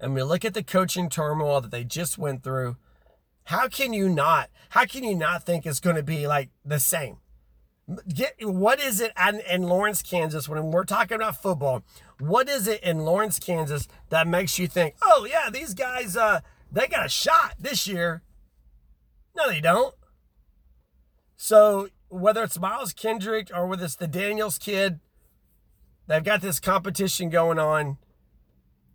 And 0.00 0.14
we 0.14 0.22
look 0.22 0.44
at 0.44 0.54
the 0.54 0.62
coaching 0.62 1.08
turmoil 1.08 1.60
that 1.60 1.70
they 1.70 1.84
just 1.84 2.18
went 2.18 2.42
through 2.42 2.76
how 3.46 3.68
can 3.68 3.92
you 3.92 4.08
not? 4.08 4.50
How 4.70 4.86
can 4.86 5.04
you 5.04 5.14
not 5.14 5.44
think 5.44 5.66
it's 5.66 5.78
going 5.78 5.94
to 5.94 6.02
be 6.02 6.26
like 6.26 6.50
the 6.64 6.80
same? 6.80 7.18
Get 8.12 8.34
what 8.40 8.80
is 8.80 9.00
it 9.00 9.12
in, 9.16 9.40
in 9.48 9.62
Lawrence, 9.62 10.02
Kansas? 10.02 10.48
When 10.48 10.72
we're 10.72 10.84
talking 10.84 11.14
about 11.14 11.40
football, 11.40 11.84
what 12.18 12.48
is 12.48 12.66
it 12.66 12.82
in 12.82 12.98
Lawrence, 12.98 13.38
Kansas 13.38 13.86
that 14.08 14.26
makes 14.26 14.58
you 14.58 14.66
think, 14.66 14.96
oh 15.00 15.28
yeah, 15.30 15.48
these 15.48 15.74
guys, 15.74 16.16
uh, 16.16 16.40
they 16.72 16.88
got 16.88 17.06
a 17.06 17.08
shot 17.08 17.54
this 17.60 17.86
year? 17.86 18.22
No, 19.36 19.48
they 19.48 19.60
don't. 19.60 19.94
So 21.36 21.88
whether 22.08 22.42
it's 22.42 22.58
Miles 22.58 22.92
Kendrick 22.92 23.52
or 23.54 23.68
whether 23.68 23.84
it's 23.84 23.94
the 23.94 24.08
Daniels 24.08 24.58
kid, 24.58 24.98
they've 26.08 26.24
got 26.24 26.40
this 26.40 26.58
competition 26.58 27.30
going 27.30 27.60
on. 27.60 27.98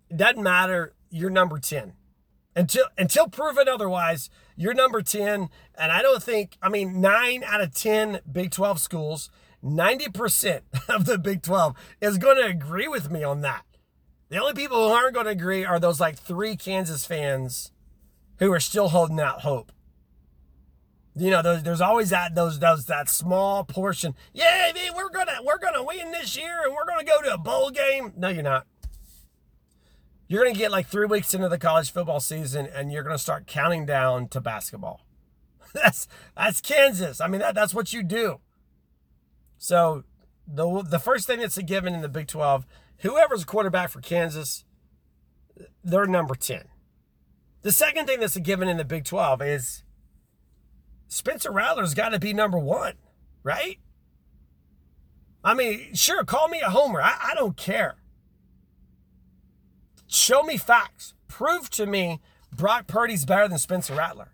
It 0.09 0.17
doesn't 0.17 0.43
matter. 0.43 0.93
You're 1.09 1.29
number 1.29 1.57
10 1.57 1.93
until 2.55 2.85
until 2.97 3.27
proven 3.27 3.67
otherwise 3.67 4.29
you're 4.55 4.73
number 4.73 5.01
10 5.01 5.49
and 5.75 5.91
i 5.91 6.01
don't 6.01 6.21
think 6.21 6.57
i 6.61 6.69
mean 6.69 6.99
9 6.99 7.43
out 7.45 7.61
of 7.61 7.73
10 7.73 8.19
big 8.31 8.51
12 8.51 8.79
schools 8.79 9.29
90% 9.63 10.61
of 10.89 11.05
the 11.05 11.17
big 11.17 11.41
12 11.41 11.75
is 12.01 12.17
going 12.17 12.37
to 12.37 12.45
agree 12.45 12.87
with 12.87 13.11
me 13.11 13.23
on 13.23 13.41
that. 13.41 13.63
The 14.29 14.39
only 14.39 14.53
people 14.53 14.87
who 14.87 14.93
aren't 14.93 15.13
going 15.13 15.25
to 15.25 15.31
agree 15.31 15.65
are 15.65 15.79
those 15.79 15.99
like 15.99 16.17
three 16.17 16.55
kansas 16.55 17.05
fans 17.05 17.71
who 18.39 18.51
are 18.51 18.59
still 18.59 18.89
holding 18.89 19.19
out 19.19 19.41
hope. 19.41 19.71
You 21.13 21.29
know 21.29 21.41
there's, 21.41 21.63
there's 21.63 21.81
always 21.81 22.11
that 22.11 22.35
those 22.35 22.59
those 22.59 22.85
that 22.85 23.09
small 23.09 23.65
portion 23.65 24.15
yeah 24.33 24.71
we're 24.95 25.09
gonna 25.09 25.39
we're 25.43 25.57
gonna 25.57 25.83
win 25.83 26.09
this 26.13 26.37
year 26.37 26.61
and 26.63 26.73
we're 26.73 26.85
gonna 26.85 27.03
go 27.03 27.21
to 27.21 27.33
a 27.33 27.37
bowl 27.37 27.69
game. 27.69 28.13
No 28.15 28.29
you're 28.29 28.43
not 28.43 28.65
you're 30.31 30.45
going 30.45 30.53
to 30.53 30.59
get 30.59 30.71
like 30.71 30.87
three 30.87 31.05
weeks 31.05 31.33
into 31.33 31.49
the 31.49 31.57
college 31.57 31.91
football 31.91 32.21
season 32.21 32.65
and 32.65 32.89
you're 32.89 33.03
going 33.03 33.13
to 33.13 33.21
start 33.21 33.47
counting 33.47 33.85
down 33.85 34.29
to 34.29 34.39
basketball. 34.39 35.01
that's 35.73 36.07
that's 36.37 36.61
Kansas. 36.61 37.19
I 37.19 37.27
mean, 37.27 37.41
that, 37.41 37.53
that's 37.53 37.73
what 37.73 37.91
you 37.91 38.01
do. 38.01 38.39
So 39.57 40.05
the 40.47 40.83
the 40.83 40.99
first 40.99 41.27
thing 41.27 41.41
that's 41.41 41.57
a 41.57 41.63
given 41.63 41.93
in 41.93 42.01
the 42.01 42.07
Big 42.07 42.27
12, 42.27 42.65
whoever's 42.99 43.43
quarterback 43.43 43.89
for 43.89 43.99
Kansas, 43.99 44.63
they're 45.83 46.05
number 46.05 46.35
10. 46.35 46.63
The 47.63 47.73
second 47.73 48.05
thing 48.05 48.21
that's 48.21 48.37
a 48.37 48.39
given 48.39 48.69
in 48.69 48.77
the 48.77 48.85
Big 48.85 49.03
12 49.03 49.41
is 49.41 49.83
Spencer 51.09 51.51
Rattler's 51.51 51.93
got 51.93 52.09
to 52.09 52.19
be 52.19 52.31
number 52.31 52.57
one, 52.57 52.93
right? 53.43 53.79
I 55.43 55.55
mean, 55.55 55.93
sure, 55.93 56.23
call 56.23 56.47
me 56.47 56.61
a 56.61 56.69
homer. 56.69 57.01
I, 57.01 57.31
I 57.31 57.35
don't 57.35 57.57
care. 57.57 58.00
Show 60.11 60.43
me 60.43 60.57
facts. 60.57 61.13
Prove 61.29 61.69
to 61.69 61.85
me 61.85 62.19
Brock 62.51 62.85
Purdy's 62.85 63.23
better 63.23 63.47
than 63.47 63.57
Spencer 63.57 63.95
Rattler. 63.95 64.33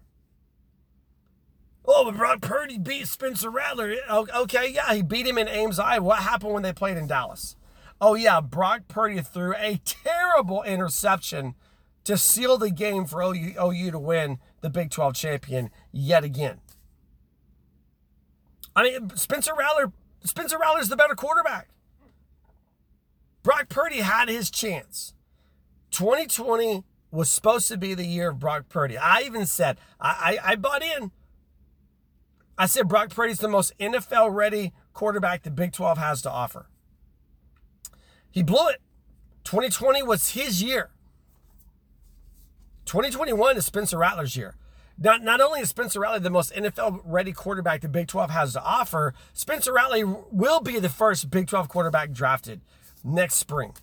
Oh, 1.85 2.03
but 2.05 2.17
Brock 2.17 2.41
Purdy 2.41 2.79
beat 2.79 3.07
Spencer 3.07 3.51
Rattler. 3.51 3.95
Okay, 4.09 4.71
yeah, 4.73 4.91
he 4.95 5.03
beat 5.03 5.27
him 5.27 5.37
in 5.37 5.47
Ames, 5.47 5.77
Iowa. 5.77 6.03
What 6.03 6.19
happened 6.19 6.53
when 6.53 6.63
they 6.63 6.73
played 6.73 6.97
in 6.97 7.05
Dallas? 7.05 7.55
Oh, 8.01 8.15
yeah, 8.15 8.41
Brock 8.41 8.87
Purdy 8.87 9.21
threw 9.21 9.53
a 9.53 9.79
terrible 9.85 10.63
interception 10.63 11.53
to 12.05 12.17
seal 12.17 12.57
the 12.57 12.71
game 12.71 13.05
for 13.05 13.21
OU, 13.21 13.53
OU 13.61 13.91
to 13.91 13.99
win 13.99 14.39
the 14.61 14.71
Big 14.71 14.89
12 14.89 15.13
champion 15.13 15.69
yet 15.91 16.23
again. 16.23 16.59
I 18.75 18.81
mean, 18.83 19.15
Spencer 19.15 19.53
Rattler, 19.55 19.91
Spencer 20.23 20.57
Rattler's 20.57 20.89
the 20.89 20.97
better 20.97 21.15
quarterback. 21.15 21.69
Brock 23.43 23.69
Purdy 23.69 23.99
had 23.99 24.27
his 24.27 24.49
chance. 24.49 25.13
2020 25.91 26.83
was 27.11 27.29
supposed 27.29 27.67
to 27.69 27.77
be 27.77 27.93
the 27.93 28.05
year 28.05 28.29
of 28.29 28.39
Brock 28.39 28.69
Purdy. 28.69 28.97
I 28.97 29.21
even 29.21 29.45
said, 29.45 29.77
I, 29.99 30.39
I, 30.43 30.51
I 30.51 30.55
bought 30.55 30.83
in. 30.83 31.11
I 32.57 32.65
said 32.65 32.87
Brock 32.87 33.09
Purdy's 33.09 33.39
the 33.39 33.47
most 33.47 33.77
NFL 33.79 34.33
ready 34.33 34.73
quarterback 34.93 35.43
the 35.43 35.51
Big 35.51 35.73
12 35.73 35.97
has 35.97 36.21
to 36.23 36.31
offer. 36.31 36.67
He 38.31 38.43
blew 38.43 38.67
it. 38.69 38.81
2020 39.43 40.03
was 40.03 40.29
his 40.31 40.61
year. 40.61 40.89
2021 42.85 43.57
is 43.57 43.65
Spencer 43.65 43.97
Rattler's 43.97 44.35
year. 44.35 44.55
Not, 44.99 45.21
not 45.21 45.41
only 45.41 45.59
is 45.59 45.69
Spencer 45.69 45.99
Rattler 45.99 46.19
the 46.19 46.29
most 46.29 46.53
NFL 46.53 47.01
ready 47.05 47.31
quarterback 47.31 47.81
the 47.81 47.89
Big 47.89 48.07
12 48.07 48.31
has 48.31 48.53
to 48.53 48.63
offer, 48.63 49.13
Spencer 49.33 49.73
Rattler 49.73 50.05
will 50.31 50.59
be 50.59 50.79
the 50.79 50.89
first 50.89 51.29
Big 51.29 51.47
12 51.47 51.69
quarterback 51.69 52.11
drafted 52.11 52.61
next 53.03 53.35
spring. 53.35 53.73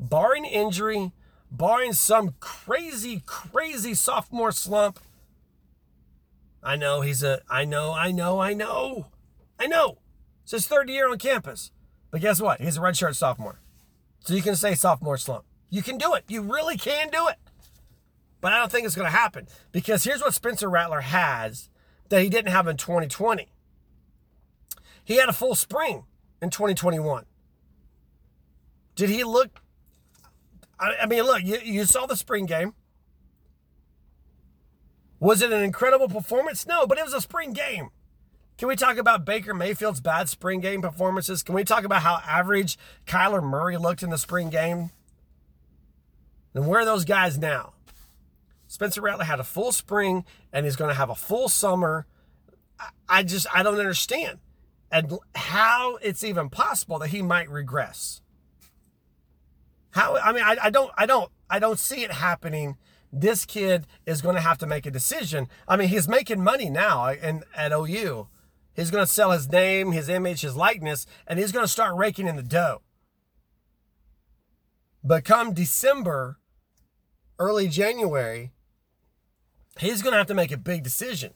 Barring 0.00 0.44
injury, 0.44 1.12
barring 1.52 1.92
some 1.92 2.34
crazy, 2.40 3.22
crazy 3.26 3.94
sophomore 3.94 4.52
slump. 4.52 4.98
I 6.62 6.76
know 6.76 7.02
he's 7.02 7.22
a, 7.22 7.42
I 7.48 7.64
know, 7.64 7.92
I 7.92 8.10
know, 8.10 8.40
I 8.40 8.54
know, 8.54 9.06
I 9.58 9.66
know. 9.66 9.98
It's 10.42 10.52
his 10.52 10.66
third 10.66 10.88
year 10.88 11.08
on 11.08 11.18
campus. 11.18 11.70
But 12.10 12.20
guess 12.20 12.40
what? 12.40 12.60
He's 12.60 12.78
a 12.78 12.80
redshirt 12.80 13.14
sophomore. 13.14 13.60
So 14.20 14.34
you 14.34 14.42
can 14.42 14.56
say 14.56 14.74
sophomore 14.74 15.18
slump. 15.18 15.44
You 15.70 15.82
can 15.82 15.98
do 15.98 16.14
it. 16.14 16.24
You 16.28 16.42
really 16.42 16.76
can 16.76 17.10
do 17.10 17.28
it. 17.28 17.36
But 18.40 18.52
I 18.52 18.58
don't 18.58 18.72
think 18.72 18.86
it's 18.86 18.96
going 18.96 19.10
to 19.10 19.16
happen 19.16 19.46
because 19.70 20.04
here's 20.04 20.20
what 20.20 20.34
Spencer 20.34 20.68
Rattler 20.68 21.00
has 21.00 21.68
that 22.08 22.22
he 22.22 22.28
didn't 22.28 22.52
have 22.52 22.66
in 22.66 22.76
2020. 22.76 23.48
He 25.04 25.16
had 25.16 25.28
a 25.28 25.32
full 25.32 25.54
spring 25.54 26.04
in 26.40 26.50
2021. 26.50 27.24
Did 28.94 29.10
he 29.10 29.24
look 29.24 29.61
I, 30.82 31.02
I 31.02 31.06
mean, 31.06 31.22
look, 31.22 31.44
you, 31.44 31.58
you 31.62 31.84
saw 31.84 32.06
the 32.06 32.16
spring 32.16 32.46
game. 32.46 32.74
Was 35.20 35.40
it 35.40 35.52
an 35.52 35.62
incredible 35.62 36.08
performance? 36.08 36.66
No, 36.66 36.84
but 36.84 36.98
it 36.98 37.04
was 37.04 37.14
a 37.14 37.20
spring 37.20 37.52
game. 37.52 37.90
Can 38.58 38.66
we 38.68 38.74
talk 38.74 38.96
about 38.96 39.24
Baker 39.24 39.54
Mayfield's 39.54 40.00
bad 40.00 40.28
spring 40.28 40.60
game 40.60 40.82
performances? 40.82 41.44
Can 41.44 41.54
we 41.54 41.62
talk 41.62 41.84
about 41.84 42.02
how 42.02 42.20
average 42.26 42.76
Kyler 43.06 43.42
Murray 43.42 43.76
looked 43.76 44.02
in 44.02 44.10
the 44.10 44.18
spring 44.18 44.50
game? 44.50 44.90
And 46.54 46.66
where 46.66 46.80
are 46.80 46.84
those 46.84 47.04
guys 47.04 47.38
now? 47.38 47.74
Spencer 48.66 49.00
Rattler 49.00 49.24
had 49.24 49.38
a 49.38 49.44
full 49.44 49.70
spring 49.70 50.24
and 50.52 50.66
he's 50.66 50.76
going 50.76 50.90
to 50.90 50.94
have 50.94 51.10
a 51.10 51.14
full 51.14 51.48
summer. 51.48 52.06
I 53.08 53.22
just, 53.22 53.46
I 53.54 53.62
don't 53.62 53.78
understand. 53.78 54.38
And 54.90 55.18
how 55.34 55.98
it's 56.02 56.24
even 56.24 56.50
possible 56.50 56.98
that 56.98 57.08
he 57.08 57.22
might 57.22 57.48
regress. 57.48 58.22
How 59.92 60.16
I 60.16 60.32
mean 60.32 60.42
I, 60.42 60.56
I 60.64 60.70
don't 60.70 60.90
I 60.96 61.06
don't 61.06 61.30
I 61.48 61.58
don't 61.58 61.78
see 61.78 62.02
it 62.02 62.12
happening 62.12 62.76
this 63.12 63.44
kid 63.44 63.86
is 64.06 64.22
going 64.22 64.36
to 64.36 64.40
have 64.40 64.56
to 64.58 64.66
make 64.66 64.86
a 64.86 64.90
decision. 64.90 65.48
I 65.68 65.76
mean, 65.76 65.88
he's 65.88 66.08
making 66.08 66.42
money 66.42 66.70
now 66.70 67.10
in, 67.10 67.42
at 67.54 67.72
OU. 67.72 68.28
He's 68.74 68.90
going 68.90 69.04
to 69.04 69.12
sell 69.12 69.32
his 69.32 69.52
name, 69.52 69.92
his 69.92 70.08
image, 70.08 70.40
his 70.40 70.56
likeness, 70.56 71.06
and 71.26 71.38
he's 71.38 71.52
going 71.52 71.64
to 71.64 71.70
start 71.70 71.94
raking 71.94 72.26
in 72.26 72.36
the 72.36 72.42
dough. 72.42 72.80
But 75.04 75.24
come 75.24 75.52
December, 75.52 76.38
early 77.38 77.68
January, 77.68 78.52
he's 79.78 80.00
going 80.00 80.12
to 80.12 80.18
have 80.18 80.26
to 80.28 80.34
make 80.34 80.52
a 80.52 80.56
big 80.56 80.82
decision. 80.82 81.34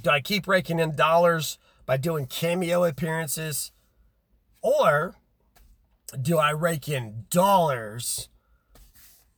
Do 0.00 0.08
I 0.08 0.20
keep 0.22 0.48
raking 0.48 0.78
in 0.78 0.96
dollars 0.96 1.58
by 1.84 1.98
doing 1.98 2.24
cameo 2.24 2.84
appearances? 2.84 3.70
Or 4.62 5.16
do 6.20 6.38
I 6.38 6.50
rake 6.50 6.88
in 6.88 7.24
dollars, 7.30 8.28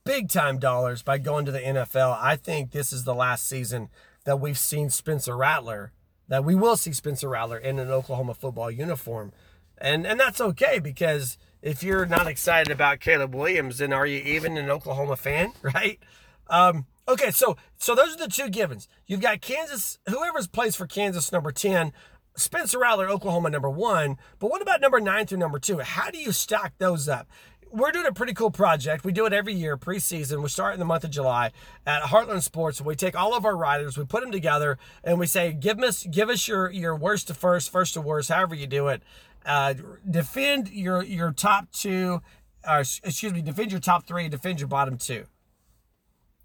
big 0.03 0.29
time 0.29 0.59
dollars, 0.59 1.01
by 1.01 1.17
going 1.17 1.45
to 1.45 1.51
the 1.51 1.59
NFL? 1.59 2.17
I 2.19 2.35
think 2.35 2.71
this 2.71 2.93
is 2.93 3.03
the 3.03 3.15
last 3.15 3.47
season 3.47 3.89
that 4.25 4.39
we've 4.39 4.57
seen 4.57 4.89
Spencer 4.89 5.35
Rattler, 5.35 5.91
that 6.27 6.45
we 6.45 6.55
will 6.55 6.77
see 6.77 6.93
Spencer 6.93 7.29
Rattler 7.29 7.57
in 7.57 7.79
an 7.79 7.89
Oklahoma 7.89 8.33
football 8.33 8.71
uniform. 8.71 9.31
And, 9.77 10.07
and 10.07 10.19
that's 10.19 10.39
okay 10.39 10.79
because 10.79 11.37
if 11.61 11.83
you're 11.83 12.05
not 12.05 12.27
excited 12.27 12.71
about 12.71 12.99
Caleb 12.99 13.35
Williams, 13.35 13.79
then 13.79 13.91
are 13.91 14.05
you 14.05 14.19
even 14.19 14.57
an 14.57 14.69
Oklahoma 14.69 15.17
fan, 15.17 15.53
right? 15.61 15.99
Um, 16.47 16.85
Okay, 17.07 17.31
so 17.31 17.57
so 17.77 17.95
those 17.95 18.15
are 18.15 18.17
the 18.17 18.27
two 18.29 18.49
givens. 18.49 18.87
You've 19.05 19.19
got 19.19 19.41
Kansas, 19.41 19.99
whoever's 20.07 20.47
plays 20.47 20.75
for 20.75 20.87
Kansas 20.87 21.31
number 21.31 21.51
10, 21.51 21.91
Spencer 22.35 22.79
Rattler, 22.79 23.09
Oklahoma 23.09 23.49
number 23.49 23.69
one. 23.69 24.17
But 24.39 24.49
what 24.49 24.61
about 24.61 24.81
number 24.81 24.99
nine 24.99 25.27
through 25.27 25.37
number 25.37 25.59
two? 25.59 25.79
How 25.79 26.09
do 26.09 26.17
you 26.17 26.31
stack 26.31 26.73
those 26.77 27.07
up? 27.07 27.27
We're 27.71 27.91
doing 27.91 28.05
a 28.05 28.13
pretty 28.13 28.33
cool 28.33 28.51
project. 28.51 29.03
We 29.03 29.11
do 29.11 29.25
it 29.25 29.33
every 29.33 29.53
year, 29.53 29.77
preseason. 29.77 30.43
We 30.43 30.49
start 30.49 30.73
in 30.73 30.79
the 30.79 30.85
month 30.85 31.03
of 31.03 31.09
July 31.09 31.51
at 31.87 32.03
Heartland 32.03 32.43
Sports. 32.43 32.79
We 32.79 32.95
take 32.95 33.15
all 33.15 33.35
of 33.35 33.45
our 33.45 33.57
riders, 33.57 33.97
we 33.97 34.05
put 34.05 34.21
them 34.21 34.31
together, 34.31 34.77
and 35.03 35.19
we 35.19 35.25
say, 35.25 35.53
give 35.53 35.79
us 35.79 36.03
give 36.03 36.29
us 36.29 36.47
your 36.47 36.69
your 36.69 36.95
worst 36.95 37.27
to 37.29 37.33
first, 37.33 37.71
first 37.71 37.95
to 37.95 38.01
worst, 38.01 38.29
however 38.29 38.53
you 38.53 38.67
do 38.67 38.89
it. 38.89 39.01
Uh, 39.43 39.73
defend 40.07 40.69
your 40.69 41.01
your 41.03 41.31
top 41.31 41.71
two, 41.71 42.21
uh, 42.63 42.83
excuse 43.03 43.33
me, 43.33 43.41
defend 43.41 43.71
your 43.71 43.81
top 43.81 44.05
three, 44.05 44.29
defend 44.29 44.59
your 44.59 44.67
bottom 44.67 44.97
two. 44.97 45.25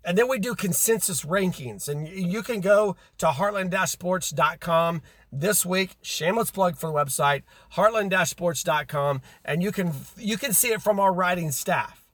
And 0.09 0.17
then 0.17 0.27
we 0.27 0.39
do 0.39 0.55
consensus 0.55 1.23
rankings. 1.23 1.87
And 1.87 2.09
you 2.09 2.43
can 2.43 2.63
go 2.63 2.97
to 3.19 3.27
heartland-sports.com 3.27 5.03
this 5.31 5.67
week. 5.67 5.97
Shameless 6.01 6.51
plug 6.51 6.79
for 6.79 6.87
the 6.87 6.95
website, 6.95 7.43
heartland-sports.com. 7.75 9.21
And 9.45 9.63
you 9.63 9.71
can 9.71 9.93
you 10.17 10.39
can 10.39 10.55
see 10.55 10.69
it 10.69 10.81
from 10.81 10.99
our 10.99 11.13
writing 11.13 11.51
staff. 11.51 12.07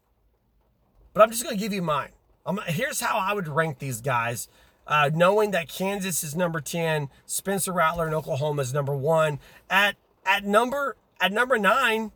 But 1.13 1.23
I'm 1.23 1.31
just 1.31 1.45
going 1.45 1.55
to 1.55 1.61
give 1.61 1.73
you 1.73 1.83
mine. 1.83 2.11
I'm, 2.45 2.59
here's 2.67 2.99
how 2.99 3.17
I 3.17 3.33
would 3.33 3.47
rank 3.47 3.79
these 3.79 4.01
guys. 4.01 4.49
Uh, 4.89 5.13
knowing 5.15 5.53
that 5.53 5.69
Kansas 5.69 6.25
is 6.25 6.35
number 6.35 6.61
10, 6.61 7.09
Spencer 7.27 7.73
Rattler 7.73 8.09
in 8.09 8.13
Oklahoma 8.13 8.63
is 8.63 8.75
number 8.75 8.97
one. 8.97 9.39
At 9.71 9.95
at 10.27 10.43
number 10.45 10.97
at 11.21 11.31
number 11.31 11.59
nine, 11.59 12.11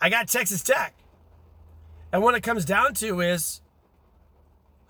I 0.00 0.08
got 0.08 0.26
Texas 0.26 0.64
Tech. 0.64 0.96
And 2.12 2.20
what 2.20 2.34
it 2.34 2.42
comes 2.42 2.64
down 2.64 2.94
to 2.94 3.20
is 3.20 3.60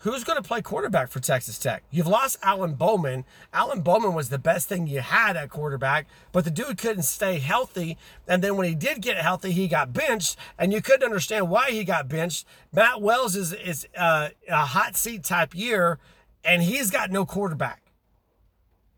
Who's 0.04 0.22
going 0.22 0.36
to 0.36 0.46
play 0.46 0.60
quarterback 0.60 1.08
for 1.08 1.18
Texas 1.18 1.58
Tech? 1.58 1.82
You've 1.90 2.06
lost 2.06 2.36
Alan 2.42 2.74
Bowman. 2.74 3.24
Alan 3.54 3.80
Bowman 3.80 4.12
was 4.12 4.28
the 4.28 4.38
best 4.38 4.68
thing 4.68 4.86
you 4.86 5.00
had 5.00 5.34
at 5.34 5.48
quarterback, 5.48 6.06
but 6.30 6.44
the 6.44 6.50
dude 6.50 6.76
couldn't 6.76 7.04
stay 7.04 7.38
healthy. 7.38 7.96
And 8.28 8.44
then 8.44 8.58
when 8.58 8.68
he 8.68 8.74
did 8.74 9.00
get 9.00 9.16
healthy, 9.16 9.52
he 9.52 9.66
got 9.66 9.94
benched, 9.94 10.36
and 10.58 10.74
you 10.74 10.82
couldn't 10.82 11.04
understand 11.04 11.48
why 11.48 11.70
he 11.70 11.84
got 11.84 12.06
benched. 12.06 12.46
Matt 12.70 13.00
Wells 13.00 13.34
is 13.34 13.54
is 13.54 13.88
uh, 13.96 14.28
a 14.46 14.66
hot 14.66 14.94
seat 14.94 15.24
type 15.24 15.54
year, 15.54 15.98
and 16.44 16.62
he's 16.62 16.90
got 16.90 17.10
no 17.10 17.24
quarterback. 17.24 17.90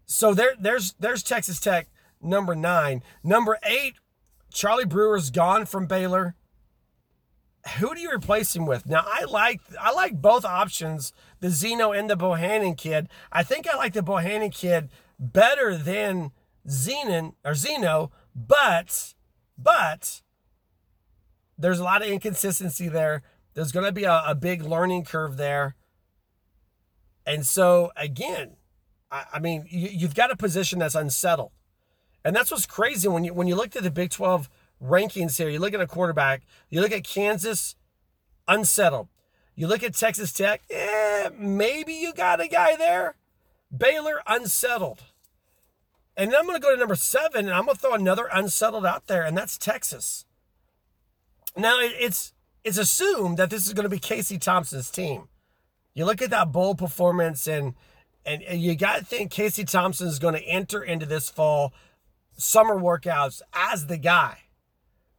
So 0.06 0.34
there, 0.34 0.54
there's 0.58 0.96
there's 0.98 1.22
Texas 1.22 1.60
Tech 1.60 1.86
number 2.20 2.56
nine. 2.56 3.04
Number 3.22 3.60
eight, 3.62 3.94
Charlie 4.52 4.84
Brewer's 4.84 5.30
gone 5.30 5.66
from 5.66 5.86
Baylor 5.86 6.34
who 7.78 7.94
do 7.94 8.00
you 8.00 8.10
replace 8.12 8.54
him 8.54 8.66
with? 8.66 8.86
Now 8.86 9.04
I 9.06 9.24
like 9.24 9.60
I 9.80 9.92
like 9.92 10.20
both 10.20 10.44
options, 10.44 11.12
the 11.40 11.50
Zeno 11.50 11.92
and 11.92 12.08
the 12.08 12.16
Bohanon 12.16 12.74
kid. 12.74 13.08
I 13.32 13.42
think 13.42 13.68
I 13.68 13.76
like 13.76 13.92
the 13.92 14.02
Bohanon 14.02 14.50
kid 14.50 14.88
better 15.18 15.76
than 15.76 16.32
Zenon 16.68 17.34
or 17.44 17.54
Zeno, 17.54 18.10
but 18.34 19.14
but 19.58 20.22
there's 21.58 21.78
a 21.78 21.84
lot 21.84 22.02
of 22.02 22.08
inconsistency 22.08 22.88
there. 22.88 23.22
There's 23.54 23.72
going 23.72 23.86
to 23.86 23.92
be 23.92 24.04
a, 24.04 24.22
a, 24.26 24.34
big 24.34 24.62
learning 24.62 25.04
curve 25.06 25.38
there. 25.38 25.74
And 27.24 27.46
so 27.46 27.90
again, 27.96 28.56
I, 29.10 29.24
I 29.34 29.38
mean, 29.38 29.66
you, 29.70 29.88
you've 29.90 30.14
got 30.14 30.30
a 30.30 30.36
position 30.36 30.78
that's 30.78 30.94
unsettled. 30.94 31.52
And 32.22 32.36
that's 32.36 32.50
what's 32.50 32.66
crazy 32.66 33.08
when 33.08 33.24
you 33.24 33.32
when 33.32 33.46
you 33.46 33.54
looked 33.54 33.76
at 33.76 33.84
the 33.84 33.90
Big 33.90 34.10
12 34.10 34.50
rankings 34.82 35.38
here. 35.38 35.48
You 35.48 35.58
look 35.58 35.74
at 35.74 35.80
a 35.80 35.86
quarterback, 35.86 36.42
you 36.70 36.80
look 36.80 36.92
at 36.92 37.04
Kansas, 37.04 37.76
unsettled. 38.48 39.08
You 39.54 39.66
look 39.66 39.82
at 39.82 39.94
Texas 39.94 40.32
Tech, 40.32 40.62
eh, 40.70 41.30
maybe 41.38 41.94
you 41.94 42.12
got 42.12 42.40
a 42.40 42.48
guy 42.48 42.76
there. 42.76 43.16
Baylor, 43.74 44.20
unsettled. 44.26 45.02
And 46.16 46.30
then 46.30 46.38
I'm 46.38 46.46
going 46.46 46.56
to 46.56 46.62
go 46.62 46.72
to 46.72 46.78
number 46.78 46.94
seven, 46.94 47.46
and 47.46 47.54
I'm 47.54 47.64
going 47.64 47.76
to 47.76 47.80
throw 47.80 47.94
another 47.94 48.28
unsettled 48.32 48.86
out 48.86 49.06
there, 49.06 49.22
and 49.22 49.36
that's 49.36 49.58
Texas. 49.58 50.24
Now, 51.56 51.78
it's 51.80 52.32
it's 52.64 52.78
assumed 52.78 53.36
that 53.36 53.48
this 53.50 53.66
is 53.66 53.72
going 53.72 53.84
to 53.84 53.90
be 53.90 53.98
Casey 53.98 54.38
Thompson's 54.38 54.90
team. 54.90 55.28
You 55.94 56.04
look 56.04 56.20
at 56.20 56.30
that 56.30 56.52
bowl 56.52 56.74
performance, 56.74 57.46
and 57.46 57.74
and, 58.24 58.42
and 58.42 58.60
you 58.60 58.74
got 58.74 58.98
to 58.98 59.04
think 59.04 59.30
Casey 59.30 59.64
Thompson 59.64 60.08
is 60.08 60.18
going 60.18 60.34
to 60.34 60.44
enter 60.44 60.82
into 60.82 61.06
this 61.06 61.30
fall 61.30 61.72
summer 62.36 62.76
workouts 62.76 63.40
as 63.54 63.86
the 63.86 63.96
guy. 63.96 64.38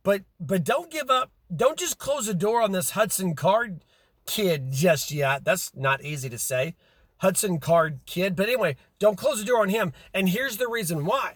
But 0.08 0.22
but 0.39 0.63
don't 0.63 0.89
give 0.89 1.10
up. 1.10 1.32
Don't 1.54 1.78
just 1.78 1.98
close 1.98 2.28
the 2.28 2.34
door 2.34 2.62
on 2.62 2.72
this 2.72 2.91
Hudson 2.91 3.36
Card 3.36 3.84
kid 4.26 4.72
just 4.72 5.12
yet. 5.12 5.43
That's 5.43 5.76
not 5.76 6.02
easy 6.02 6.30
to 6.30 6.38
say. 6.38 6.76
Hudson 7.17 7.60
Card 7.60 8.00
kid. 8.06 8.34
But 8.34 8.48
anyway, 8.48 8.78
don't 9.00 9.17
close 9.17 9.39
the 9.39 9.46
door 9.46 9.63
on 9.63 9.67
him. 9.67 9.91
And 10.13 10.30
here's 10.30 10.56
the 10.56 10.70
reason 10.70 11.04
why. 11.04 11.34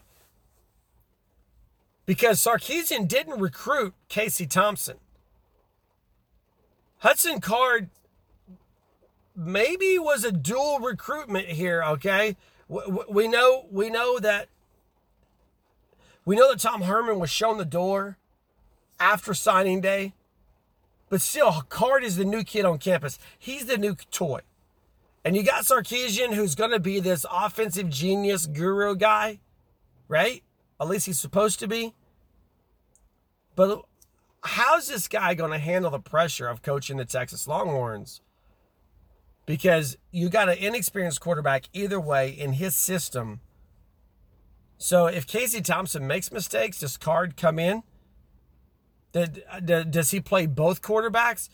Because 2.05 2.39
Sarkisian 2.39 3.09
didn't 3.09 3.41
recruit 3.41 3.93
Casey 4.07 4.47
Thompson. 4.47 4.99
Hudson 6.99 7.41
Card 7.41 7.89
maybe 9.35 9.99
was 9.99 10.23
a 10.23 10.31
dual 10.31 10.79
recruitment 10.79 11.47
here, 11.47 11.83
okay? 11.83 12.37
We 12.69 13.27
know 13.27 13.65
we 13.69 13.89
know 13.89 14.17
that 14.19 14.47
we 16.23 16.37
know 16.37 16.49
that 16.51 16.61
Tom 16.61 16.83
Herman 16.83 17.19
was 17.19 17.29
shown 17.29 17.57
the 17.57 17.65
door 17.65 18.17
after 19.01 19.33
signing 19.33 19.81
day. 19.81 20.13
But 21.09 21.21
still, 21.21 21.63
Card 21.67 22.05
is 22.05 22.15
the 22.15 22.23
new 22.23 22.43
kid 22.43 22.63
on 22.63 22.77
campus. 22.77 23.19
He's 23.37 23.65
the 23.65 23.77
new 23.77 23.95
toy. 24.11 24.41
And 25.25 25.35
you 25.35 25.43
got 25.43 25.65
Sarkisian, 25.65 26.33
who's 26.33 26.55
going 26.55 26.71
to 26.71 26.79
be 26.79 26.99
this 26.99 27.25
offensive 27.29 27.89
genius 27.89 28.45
guru 28.45 28.95
guy, 28.95 29.39
right? 30.07 30.43
At 30.79 30.87
least 30.87 31.05
he's 31.05 31.19
supposed 31.19 31.59
to 31.59 31.67
be. 31.67 31.93
But 33.55 33.83
how's 34.43 34.87
this 34.87 35.07
guy 35.07 35.33
going 35.33 35.51
to 35.51 35.59
handle 35.59 35.91
the 35.91 35.99
pressure 35.99 36.47
of 36.47 36.61
coaching 36.61 36.97
the 36.97 37.05
Texas 37.05 37.47
Longhorns? 37.47 38.21
Because 39.45 39.97
you 40.11 40.29
got 40.29 40.49
an 40.49 40.57
inexperienced 40.57 41.19
quarterback 41.19 41.65
either 41.73 41.99
way 41.99 42.29
in 42.29 42.53
his 42.53 42.73
system. 42.73 43.41
So 44.77 45.07
if 45.07 45.27
Casey 45.27 45.61
Thompson 45.61 46.07
makes 46.07 46.31
mistakes, 46.31 46.79
does 46.79 46.97
Card 46.97 47.35
come 47.35 47.59
in? 47.59 47.83
Does 49.13 50.11
he 50.11 50.19
play 50.19 50.45
both 50.45 50.81
quarterbacks? 50.81 51.49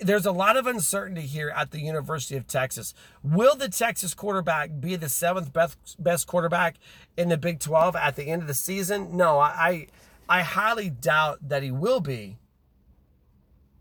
There's 0.00 0.26
a 0.26 0.32
lot 0.32 0.56
of 0.56 0.66
uncertainty 0.66 1.22
here 1.22 1.52
at 1.56 1.70
the 1.70 1.80
University 1.80 2.36
of 2.36 2.46
Texas. 2.46 2.92
Will 3.22 3.56
the 3.56 3.68
Texas 3.68 4.12
quarterback 4.12 4.70
be 4.78 4.96
the 4.96 5.08
seventh 5.08 5.52
best 5.52 5.78
best 5.98 6.26
quarterback 6.26 6.76
in 7.16 7.28
the 7.28 7.38
Big 7.38 7.60
12 7.60 7.96
at 7.96 8.16
the 8.16 8.24
end 8.24 8.42
of 8.42 8.48
the 8.48 8.54
season? 8.54 9.16
No, 9.16 9.38
I 9.38 9.86
I 10.28 10.42
highly 10.42 10.90
doubt 10.90 11.48
that 11.48 11.62
he 11.62 11.70
will 11.70 12.00
be. 12.00 12.36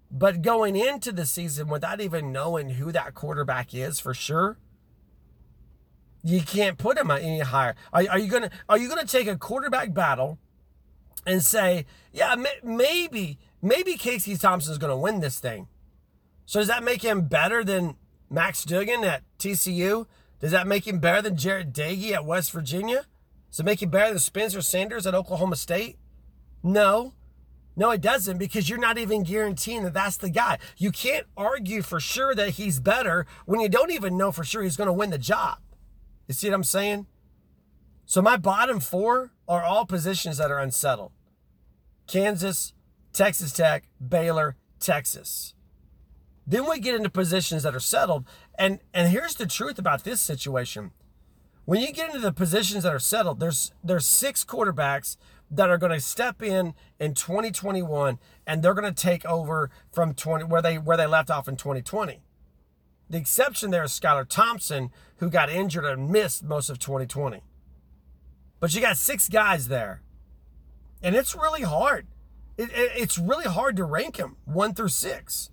But 0.09 0.41
going 0.41 0.77
into 0.77 1.11
the 1.11 1.25
season 1.25 1.67
without 1.67 1.99
even 1.99 2.31
knowing 2.31 2.71
who 2.71 2.91
that 2.93 3.15
quarterback 3.15 3.73
is 3.73 3.99
for 3.99 4.13
sure, 4.13 4.57
you 6.23 6.41
can't 6.41 6.77
put 6.77 6.97
him 6.97 7.11
any 7.11 7.39
higher. 7.39 7.75
Are, 7.91 8.03
are 8.09 8.19
you 8.19 8.29
gonna 8.31 8.51
Are 8.69 8.77
you 8.77 8.87
gonna 8.87 9.05
take 9.05 9.27
a 9.27 9.35
quarterback 9.35 9.93
battle 9.93 10.39
and 11.25 11.41
say, 11.41 11.85
yeah, 12.11 12.35
maybe, 12.63 13.37
maybe 13.61 13.95
Casey 13.95 14.37
Thompson 14.37 14.71
is 14.71 14.77
going 14.77 14.91
to 14.91 14.97
win 14.97 15.19
this 15.19 15.39
thing. 15.39 15.67
So 16.45 16.59
does 16.59 16.67
that 16.67 16.83
make 16.83 17.03
him 17.03 17.21
better 17.27 17.63
than 17.63 17.95
Max 18.29 18.63
Duggan 18.63 19.03
at 19.03 19.23
TCU? 19.39 20.05
Does 20.39 20.51
that 20.51 20.67
make 20.67 20.87
him 20.87 20.99
better 20.99 21.21
than 21.21 21.35
Jarret 21.35 21.71
Doege 21.71 22.11
at 22.11 22.25
West 22.25 22.51
Virginia? 22.51 23.05
Does 23.49 23.61
it 23.61 23.65
make 23.65 23.81
him 23.81 23.89
better 23.89 24.09
than 24.09 24.19
Spencer 24.19 24.61
Sanders 24.61 25.07
at 25.07 25.15
Oklahoma 25.15 25.55
State? 25.55 25.97
No. 26.61 27.13
No, 27.75 27.91
it 27.91 28.01
doesn't 28.01 28.37
because 28.37 28.69
you're 28.69 28.79
not 28.79 28.97
even 28.97 29.23
guaranteeing 29.23 29.83
that 29.83 29.93
that's 29.93 30.17
the 30.17 30.29
guy. 30.29 30.59
You 30.77 30.91
can't 30.91 31.25
argue 31.35 31.81
for 31.81 31.99
sure 31.99 32.33
that 32.35 32.51
he's 32.51 32.79
better 32.79 33.25
when 33.45 33.59
you 33.59 33.67
don't 33.67 33.91
even 33.91 34.17
know 34.17 34.31
for 34.31 34.43
sure 34.43 34.63
he's 34.63 34.77
going 34.77 34.87
to 34.87 34.93
win 34.93 35.09
the 35.09 35.17
job. 35.17 35.57
You 36.27 36.33
see 36.33 36.47
what 36.49 36.55
I'm 36.55 36.63
saying? 36.63 37.07
So 38.05 38.21
my 38.21 38.37
bottom 38.37 38.79
four 38.79 39.31
are 39.47 39.63
all 39.63 39.85
positions 39.85 40.37
that 40.37 40.51
are 40.51 40.59
unsettled 40.59 41.11
Kansas, 42.07 42.73
Texas 43.13 43.51
Tech, 43.51 43.85
Baylor, 44.05 44.55
Texas. 44.79 45.53
Then 46.47 46.69
we 46.69 46.79
get 46.79 46.95
into 46.95 47.09
positions 47.09 47.63
that 47.63 47.75
are 47.75 47.79
settled. 47.79 48.25
And, 48.57 48.79
and 48.93 49.09
here's 49.09 49.35
the 49.35 49.47
truth 49.47 49.79
about 49.79 50.03
this 50.03 50.21
situation. 50.21 50.91
When 51.65 51.81
you 51.81 51.91
get 51.91 52.09
into 52.09 52.19
the 52.19 52.31
positions 52.31 52.83
that 52.83 52.93
are 52.93 52.99
settled, 52.99 53.39
there's 53.39 53.71
there's 53.83 54.05
six 54.05 54.45
quarterbacks 54.45 55.17
that 55.49 55.69
are 55.69 55.79
going 55.79 55.91
to 55.91 55.99
step 55.99 56.43
in 56.43 56.75
in 56.99 57.15
2021 57.15 58.19
and 58.45 58.61
they're 58.61 58.75
going 58.75 58.93
to 58.93 59.03
take 59.03 59.25
over 59.25 59.71
from 59.91 60.13
20 60.13 60.45
where 60.45 60.61
they 60.61 60.77
where 60.77 60.97
they 60.97 61.07
left 61.07 61.31
off 61.31 61.47
in 61.47 61.55
2020. 61.55 62.21
The 63.09 63.17
exception 63.17 63.71
there 63.71 63.83
is 63.83 63.91
Skylar 63.91 64.27
Thompson, 64.27 64.91
who 65.17 65.29
got 65.29 65.49
injured 65.49 65.85
and 65.85 66.11
missed 66.11 66.43
most 66.43 66.69
of 66.69 66.77
2020. 66.77 67.41
But 68.59 68.73
you 68.73 68.81
got 68.81 68.97
six 68.97 69.29
guys 69.29 69.67
there, 69.67 70.01
and 71.01 71.15
it's 71.15 71.35
really 71.35 71.61
hard. 71.61 72.07
It, 72.57 72.69
it, 72.71 72.91
it's 72.95 73.17
really 73.17 73.45
hard 73.45 73.75
to 73.77 73.83
rank 73.83 74.17
them 74.17 74.37
one 74.45 74.73
through 74.73 74.89
six. 74.89 75.49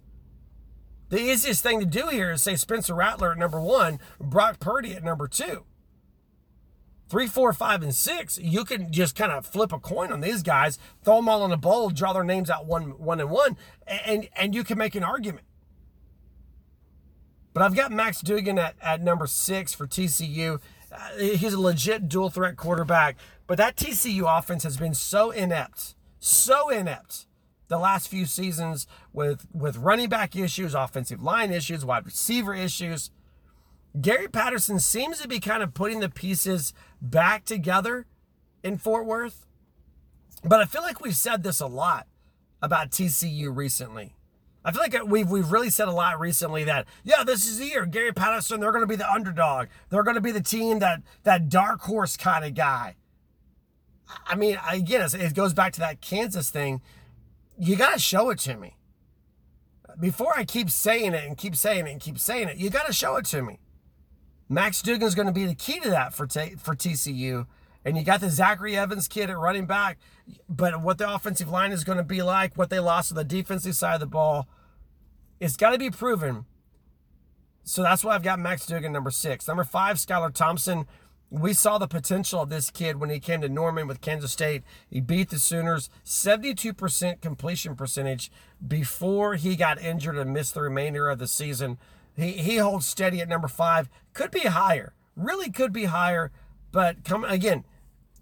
The 1.09 1.21
easiest 1.21 1.63
thing 1.63 1.81
to 1.81 1.87
do 1.87 2.09
here 2.09 2.33
is 2.33 2.43
say 2.43 2.57
Spencer 2.57 2.95
Rattler 2.95 3.33
at 3.33 3.39
number 3.39 3.61
one, 3.61 3.99
Brock 4.19 4.61
Purdy 4.61 4.95
at 4.95 5.05
number 5.05 5.29
two 5.29 5.65
three, 7.13 7.27
four, 7.27 7.53
five, 7.53 7.83
and 7.83 7.95
six, 7.95 8.39
you 8.39 8.65
can 8.65 8.91
just 8.91 9.15
kind 9.15 9.31
of 9.31 9.45
flip 9.45 9.71
a 9.71 9.79
coin 9.79 10.11
on 10.11 10.21
these 10.21 10.43
guys, 10.43 10.79
throw 11.05 11.17
them 11.17 11.29
all 11.29 11.45
in 11.45 11.53
a 11.53 11.59
bowl, 11.59 11.91
draw 11.91 12.15
their 12.15 12.25
names 12.25 12.49
out 12.49 12.65
one, 12.65 12.99
one 12.99 13.21
and 13.21 13.29
one, 13.29 13.59
and 13.87 14.31
and 14.35 14.55
you 14.55 14.65
can 14.65 14.79
make 14.79 14.95
an 14.95 15.05
argument. 15.05 15.45
But 17.53 17.65
I've 17.65 17.75
got 17.75 17.93
Max 17.93 18.23
Duggan 18.23 18.59
at, 18.59 18.77
at 18.81 19.03
number 19.03 19.27
six 19.27 19.75
for 19.75 19.87
TCU. 19.87 20.59
Uh, 20.93 21.17
he's 21.19 21.55
a 21.55 21.61
legit 21.61 22.09
dual 22.09 22.31
threat 22.31 22.57
quarterback, 22.57 23.17
but 23.47 23.57
that 23.59 23.77
TCU 23.77 24.27
offense 24.39 24.63
has 24.63 24.77
been 24.77 24.95
so 24.95 25.31
inept, 25.31 25.95
so 26.19 26.69
inept 26.69 27.27
the 27.69 27.79
last 27.79 28.09
few 28.09 28.27
seasons 28.27 28.87
with 29.13 29.47
with 29.53 29.79
running 29.79 30.09
back 30.09 30.37
issues, 30.37 30.75
offensive 30.75 31.23
line 31.23 31.51
issues, 31.51 31.85
wide 31.85 32.05
receiver 32.05 32.55
issues. 32.55 33.11
Gary 34.01 34.29
Patterson 34.29 34.79
seems 34.79 35.21
to 35.21 35.29
be 35.29 35.41
kind 35.41 35.63
of 35.63 35.75
putting 35.75 36.01
the 36.01 36.09
pieces 36.09 36.75
back 37.01 37.45
together 37.45 38.07
in 38.63 38.79
Fort 38.79 39.07
Worth. 39.07 39.47
But 40.45 40.61
I 40.61 40.65
feel 40.65 40.83
like 40.83 41.01
we've 41.01 41.17
said 41.17 41.43
this 41.43 41.61
a 41.61 41.67
lot 41.67 42.07
about 42.61 42.91
TCU 42.91 43.55
recently. 43.55 44.15
I 44.65 44.71
feel 44.71 44.81
like 44.81 44.97
we've 45.07 45.29
we've 45.29 45.51
really 45.51 45.71
said 45.71 45.89
a 45.89 45.93
lot 45.93 46.21
recently 46.21 46.65
that 46.65 46.87
yeah, 47.03 47.25
this 47.25 47.47
is 47.47 47.59
the 47.59 47.67
year 47.67 47.85
Gary 47.85 48.13
Patterson. 48.13 48.61
They're 48.61 48.71
going 48.71 48.83
to 48.83 48.87
be 48.89 48.97
the 48.97 49.11
underdog. 49.11 49.69
They're 49.91 50.05
going 50.05 50.15
to 50.15 50.21
be 50.21 50.31
the 50.31 50.43
team 50.43 50.79
that 50.79 51.03
that 51.25 51.49
dark 51.49 51.81
horse 51.83 52.17
kind 52.17 52.45
of 52.45 52.55
guy. 52.55 52.97
I 54.27 54.35
mean, 54.35 54.59
again, 54.71 55.07
it 55.13 55.35
goes 55.35 55.55
back 55.55 55.73
to 55.75 55.81
that 55.81 56.01
Kansas 56.01 56.51
thing. 56.51 56.81
You 57.59 57.77
got 57.77 57.95
to 57.95 57.99
show 57.99 58.31
it 58.31 58.39
to 58.41 58.57
me. 58.57 58.77
Before 59.99 60.37
I 60.37 60.45
keep 60.45 60.71
saying 60.71 61.15
it 61.15 61.27
and 61.27 61.37
keep 61.37 61.57
saying 61.57 61.87
it 61.87 61.91
and 61.91 62.01
keep 62.01 62.19
saying 62.19 62.49
it, 62.49 62.57
you 62.57 62.71
got 62.71 62.87
to 62.87 62.93
show 62.93 63.17
it 63.17 63.25
to 63.27 63.43
me. 63.43 63.59
Max 64.49 64.83
Duggan's 64.83 65.15
going 65.15 65.27
to 65.27 65.33
be 65.33 65.45
the 65.45 65.55
key 65.55 65.81
to 65.81 65.91
that 65.91 66.15
for 66.15 66.27
t- 66.27 66.55
for 66.57 66.75
TCU. 66.75 67.47
And 67.85 67.97
you 67.97 68.05
got 68.05 68.21
the 68.21 68.31
Zachary 68.31 68.77
Evans 68.77 69.09
kid 69.09 69.29
at 69.29 69.39
running 69.39 69.67
back, 69.67 69.99
but 70.49 70.81
what 70.83 70.99
the 70.99 71.13
offensive 71.13 71.49
line 71.49 71.73
is 71.73 71.85
going 71.85 71.99
to 71.99 72.05
be 72.05 72.23
like, 72.23 72.57
what 72.57 72.71
they 72.71 72.79
lost 72.79 73.11
on 73.11 73.17
the 73.17 73.25
defensive 73.25 73.75
side 73.75 73.95
of 73.95 74.01
the 74.01 74.07
ball, 74.07 74.49
it's 75.41 75.57
got 75.57 75.71
to 75.71 75.79
be 75.79 75.91
proven. 75.91 76.47
So 77.65 77.83
that's 77.83 78.05
why 78.05 78.15
I've 78.15 78.23
got 78.23 78.39
Max 78.39 78.67
Duggan 78.67 78.93
number 78.93 79.11
six. 79.11 79.47
Number 79.47 79.65
five, 79.65 79.97
Skylar 79.97 80.33
Thompson. 80.33 80.87
We 81.31 81.55
saw 81.55 81.79
the 81.79 81.89
potential 81.89 82.43
of 82.43 82.51
this 82.51 82.71
kid 82.71 83.01
when 83.01 83.09
he 83.09 83.19
came 83.19 83.41
to 83.41 83.49
Norman 83.49 83.87
with 83.87 84.03
Kansas 84.03 84.33
State. 84.33 84.63
He 84.91 85.01
beat 85.01 85.31
the 85.31 85.39
Sooners 85.39 85.89
72% 86.05 87.21
completion 87.23 87.75
percentage 87.75 88.31
before 88.67 89.37
he 89.37 89.57
got 89.57 89.81
injured 89.81 90.19
and 90.19 90.35
missed 90.35 90.55
the 90.55 90.61
remainder 90.61 91.09
of 91.09 91.19
the 91.19 91.27
season. 91.27 91.79
He 92.17 92.33
he 92.33 92.59
holds 92.59 92.87
steady 92.87 93.21
at 93.21 93.29
number 93.29 93.49
five. 93.49 93.89
Could 94.13 94.31
be 94.31 94.41
higher. 94.41 94.93
Really 95.17 95.51
could 95.51 95.73
be 95.73 95.85
higher. 95.85 96.31
But 96.71 97.05
come 97.05 97.25
again, 97.25 97.65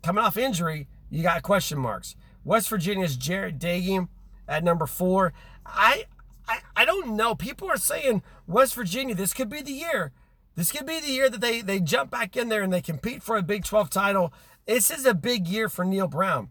coming 0.03 0.25
off 0.25 0.37
injury, 0.37 0.89
you 1.11 1.23
got 1.23 1.43
question 1.43 1.79
marks. 1.79 2.17
West 2.45 2.69
Virginia's 2.69 3.17
Jarret 3.17 3.59
Doege 3.59 4.09
at 4.49 4.65
number 4.65 4.87
four. 4.87 5.33
I, 5.67 6.05
I 6.49 6.59
I 6.77 6.85
don't 6.85 7.17
know. 7.17 7.35
People 7.35 7.69
are 7.69 7.77
saying 7.77 8.23
West 8.47 8.75
Virginia, 8.75 9.15
this 9.15 9.35
could 9.35 9.49
be 9.49 9.63
the 9.63 9.73
year. 9.73 10.13
This 10.57 10.73
could 10.73 10.87
be 10.87 11.01
the 11.01 11.11
year 11.11 11.31
that 11.31 11.41
they 11.41 11.61
they 11.61 11.81
jump 11.81 12.11
back 12.11 12.37
in 12.37 12.49
there 12.49 12.63
and 12.63 12.73
they 12.73 12.83
compete 12.83 13.23
for 13.23 13.37
a 13.37 13.43
Big 13.43 13.65
12 13.65 13.91
title. 13.91 14.33
This 14.67 14.91
is 14.91 15.05
a 15.05 15.15
big 15.15 15.49
year 15.49 15.69
for 15.69 15.85
Neal 15.85 16.07
Brown. 16.07 16.51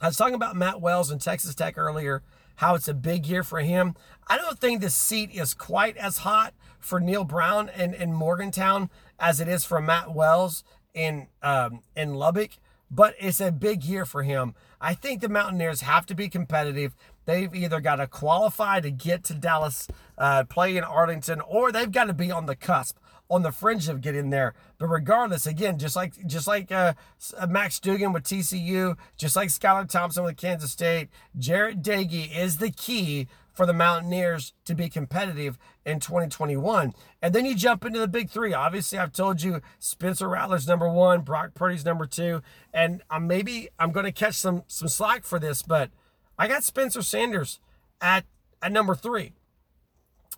I 0.00 0.08
was 0.08 0.16
talking 0.16 0.34
about 0.34 0.56
Matt 0.56 0.80
Wells 0.80 1.10
and 1.10 1.20
Texas 1.20 1.54
Tech 1.54 1.78
earlier, 1.78 2.22
how 2.56 2.74
it's 2.74 2.88
a 2.88 2.94
big 2.94 3.24
year 3.26 3.42
for 3.42 3.60
him. 3.60 3.94
I 4.28 4.36
don't 4.36 4.58
think 4.58 4.80
the 4.80 4.90
seat 4.90 5.30
is 5.32 5.54
quite 5.54 5.96
as 5.96 6.18
hot 6.18 6.52
for 6.78 7.00
Neal 7.00 7.24
Brown 7.24 7.70
in, 7.70 7.94
in 7.94 8.12
Morgantown 8.12 8.90
as 9.18 9.40
it 9.40 9.48
is 9.48 9.64
for 9.64 9.80
Matt 9.80 10.14
Wells 10.14 10.64
in 10.92 11.28
um, 11.42 11.82
in 11.94 12.14
Lubbock, 12.14 12.58
but 12.90 13.14
it's 13.18 13.40
a 13.40 13.52
big 13.52 13.84
year 13.84 14.04
for 14.04 14.22
him. 14.22 14.54
I 14.80 14.94
think 14.94 15.20
the 15.20 15.28
Mountaineers 15.28 15.80
have 15.82 16.06
to 16.06 16.14
be 16.14 16.28
competitive. 16.28 16.94
They've 17.24 17.52
either 17.54 17.80
got 17.80 17.96
to 17.96 18.06
qualify 18.06 18.80
to 18.80 18.90
get 18.90 19.24
to 19.24 19.34
Dallas, 19.34 19.88
uh, 20.16 20.44
play 20.44 20.76
in 20.76 20.84
Arlington, 20.84 21.40
or 21.40 21.72
they've 21.72 21.90
got 21.90 22.04
to 22.04 22.14
be 22.14 22.30
on 22.30 22.46
the 22.46 22.54
cusp, 22.54 22.96
on 23.28 23.42
the 23.42 23.50
fringe 23.52 23.88
of 23.88 24.00
getting 24.00 24.30
there. 24.30 24.54
But 24.78 24.86
regardless, 24.86 25.46
again, 25.46 25.78
just 25.78 25.96
like 25.96 26.26
just 26.26 26.46
like 26.46 26.70
uh, 26.70 26.94
uh 27.36 27.46
Max 27.46 27.80
Duggan 27.80 28.12
with 28.12 28.24
TCU, 28.24 28.96
just 29.16 29.34
like 29.34 29.48
Skylar 29.48 29.88
Thompson 29.88 30.24
with 30.24 30.36
Kansas 30.36 30.70
State, 30.70 31.08
Jarret 31.38 31.82
Doege 31.82 32.36
is 32.36 32.58
the 32.58 32.70
key 32.70 33.26
for 33.56 33.64
the 33.64 33.72
Mountaineers 33.72 34.52
to 34.66 34.74
be 34.74 34.90
competitive 34.90 35.58
in 35.86 35.98
2021. 35.98 36.92
And 37.22 37.34
then 37.34 37.46
you 37.46 37.54
jump 37.54 37.86
into 37.86 37.98
the 37.98 38.06
big 38.06 38.28
three. 38.28 38.52
Obviously, 38.52 38.98
I've 38.98 39.12
told 39.12 39.42
you 39.42 39.62
Spencer 39.78 40.28
Rattler's 40.28 40.68
number 40.68 40.88
one, 40.88 41.22
Brock 41.22 41.54
Purdy's 41.54 41.84
number 41.84 42.04
two, 42.04 42.42
and 42.74 43.02
I'm 43.08 43.26
maybe 43.26 43.70
I'm 43.78 43.92
going 43.92 44.04
to 44.04 44.12
catch 44.12 44.34
some 44.34 44.64
some 44.66 44.88
slack 44.88 45.24
for 45.24 45.38
this, 45.38 45.62
but 45.62 45.90
I 46.38 46.48
got 46.48 46.64
Spencer 46.64 47.00
Sanders 47.00 47.58
at 47.98 48.26
at 48.60 48.72
number 48.72 48.94
three. 48.94 49.32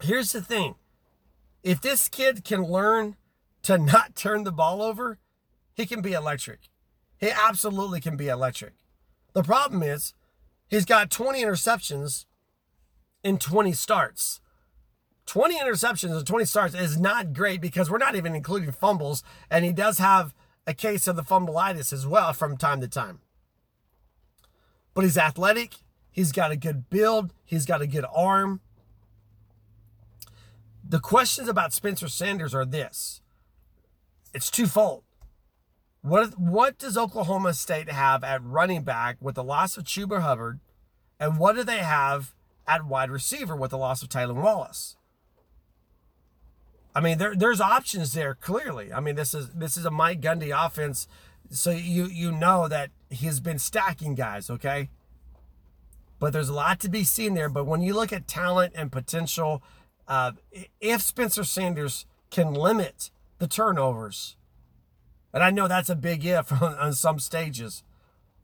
Here's 0.00 0.30
the 0.30 0.40
thing: 0.40 0.76
if 1.64 1.80
this 1.80 2.08
kid 2.08 2.44
can 2.44 2.62
learn 2.62 3.16
to 3.62 3.78
not 3.78 4.14
turn 4.14 4.44
the 4.44 4.52
ball 4.52 4.80
over, 4.80 5.18
he 5.74 5.86
can 5.86 6.00
be 6.02 6.12
electric. 6.12 6.60
He 7.18 7.30
absolutely 7.30 8.00
can 8.00 8.16
be 8.16 8.28
electric. 8.28 8.74
The 9.32 9.42
problem 9.42 9.82
is 9.82 10.14
he's 10.68 10.84
got 10.84 11.10
20 11.10 11.42
interceptions 11.42 12.26
in 13.22 13.38
20 13.38 13.72
starts. 13.72 14.40
20 15.26 15.58
interceptions 15.58 16.16
and 16.16 16.26
20 16.26 16.44
starts 16.46 16.74
is 16.74 16.98
not 16.98 17.34
great 17.34 17.60
because 17.60 17.90
we're 17.90 17.98
not 17.98 18.16
even 18.16 18.34
including 18.34 18.72
fumbles, 18.72 19.22
and 19.50 19.64
he 19.64 19.72
does 19.72 19.98
have 19.98 20.34
a 20.66 20.72
case 20.72 21.06
of 21.06 21.16
the 21.16 21.22
fumbleitis 21.22 21.92
as 21.92 22.06
well 22.06 22.32
from 22.32 22.56
time 22.56 22.80
to 22.80 22.88
time. 22.88 23.20
But 24.94 25.04
he's 25.04 25.18
athletic, 25.18 25.76
he's 26.10 26.32
got 26.32 26.50
a 26.50 26.56
good 26.56 26.88
build, 26.88 27.32
he's 27.44 27.66
got 27.66 27.82
a 27.82 27.86
good 27.86 28.06
arm. 28.14 28.60
The 30.82 30.98
questions 30.98 31.48
about 31.48 31.74
Spencer 31.74 32.08
Sanders 32.08 32.54
are 32.54 32.64
this 32.64 33.20
it's 34.32 34.50
twofold. 34.50 35.04
What, 36.00 36.38
what 36.38 36.78
does 36.78 36.96
Oklahoma 36.96 37.54
State 37.54 37.90
have 37.90 38.22
at 38.22 38.42
running 38.42 38.82
back 38.82 39.18
with 39.20 39.34
the 39.34 39.44
loss 39.44 39.76
of 39.76 39.84
Chuba 39.84 40.22
Hubbard? 40.22 40.60
And 41.18 41.38
what 41.38 41.56
do 41.56 41.64
they 41.64 41.78
have 41.78 42.34
at 42.68 42.86
wide 42.86 43.10
receiver 43.10 43.56
with 43.56 43.70
the 43.70 43.78
loss 43.78 44.02
of 44.02 44.08
Tylan 44.08 44.42
Wallace. 44.42 44.96
I 46.94 47.00
mean, 47.00 47.18
there, 47.18 47.34
there's 47.34 47.60
options 47.60 48.12
there 48.12 48.34
clearly. 48.34 48.92
I 48.92 49.00
mean, 49.00 49.14
this 49.14 49.34
is 49.34 49.50
this 49.50 49.76
is 49.76 49.84
a 49.84 49.90
Mike 49.90 50.20
Gundy 50.20 50.52
offense, 50.54 51.06
so 51.50 51.70
you 51.70 52.06
you 52.06 52.32
know 52.32 52.68
that 52.68 52.90
he's 53.10 53.40
been 53.40 53.58
stacking 53.58 54.14
guys, 54.14 54.50
okay? 54.50 54.90
But 56.18 56.32
there's 56.32 56.48
a 56.48 56.54
lot 56.54 56.80
to 56.80 56.88
be 56.88 57.04
seen 57.04 57.34
there. 57.34 57.48
But 57.48 57.66
when 57.66 57.82
you 57.82 57.94
look 57.94 58.12
at 58.12 58.26
talent 58.26 58.72
and 58.74 58.90
potential, 58.90 59.62
uh, 60.08 60.32
if 60.80 61.00
Spencer 61.02 61.44
Sanders 61.44 62.06
can 62.30 62.52
limit 62.52 63.10
the 63.38 63.46
turnovers, 63.46 64.36
and 65.32 65.42
I 65.42 65.50
know 65.50 65.68
that's 65.68 65.90
a 65.90 65.94
big 65.94 66.24
if 66.24 66.50
on, 66.62 66.74
on 66.74 66.92
some 66.94 67.20
stages, 67.20 67.84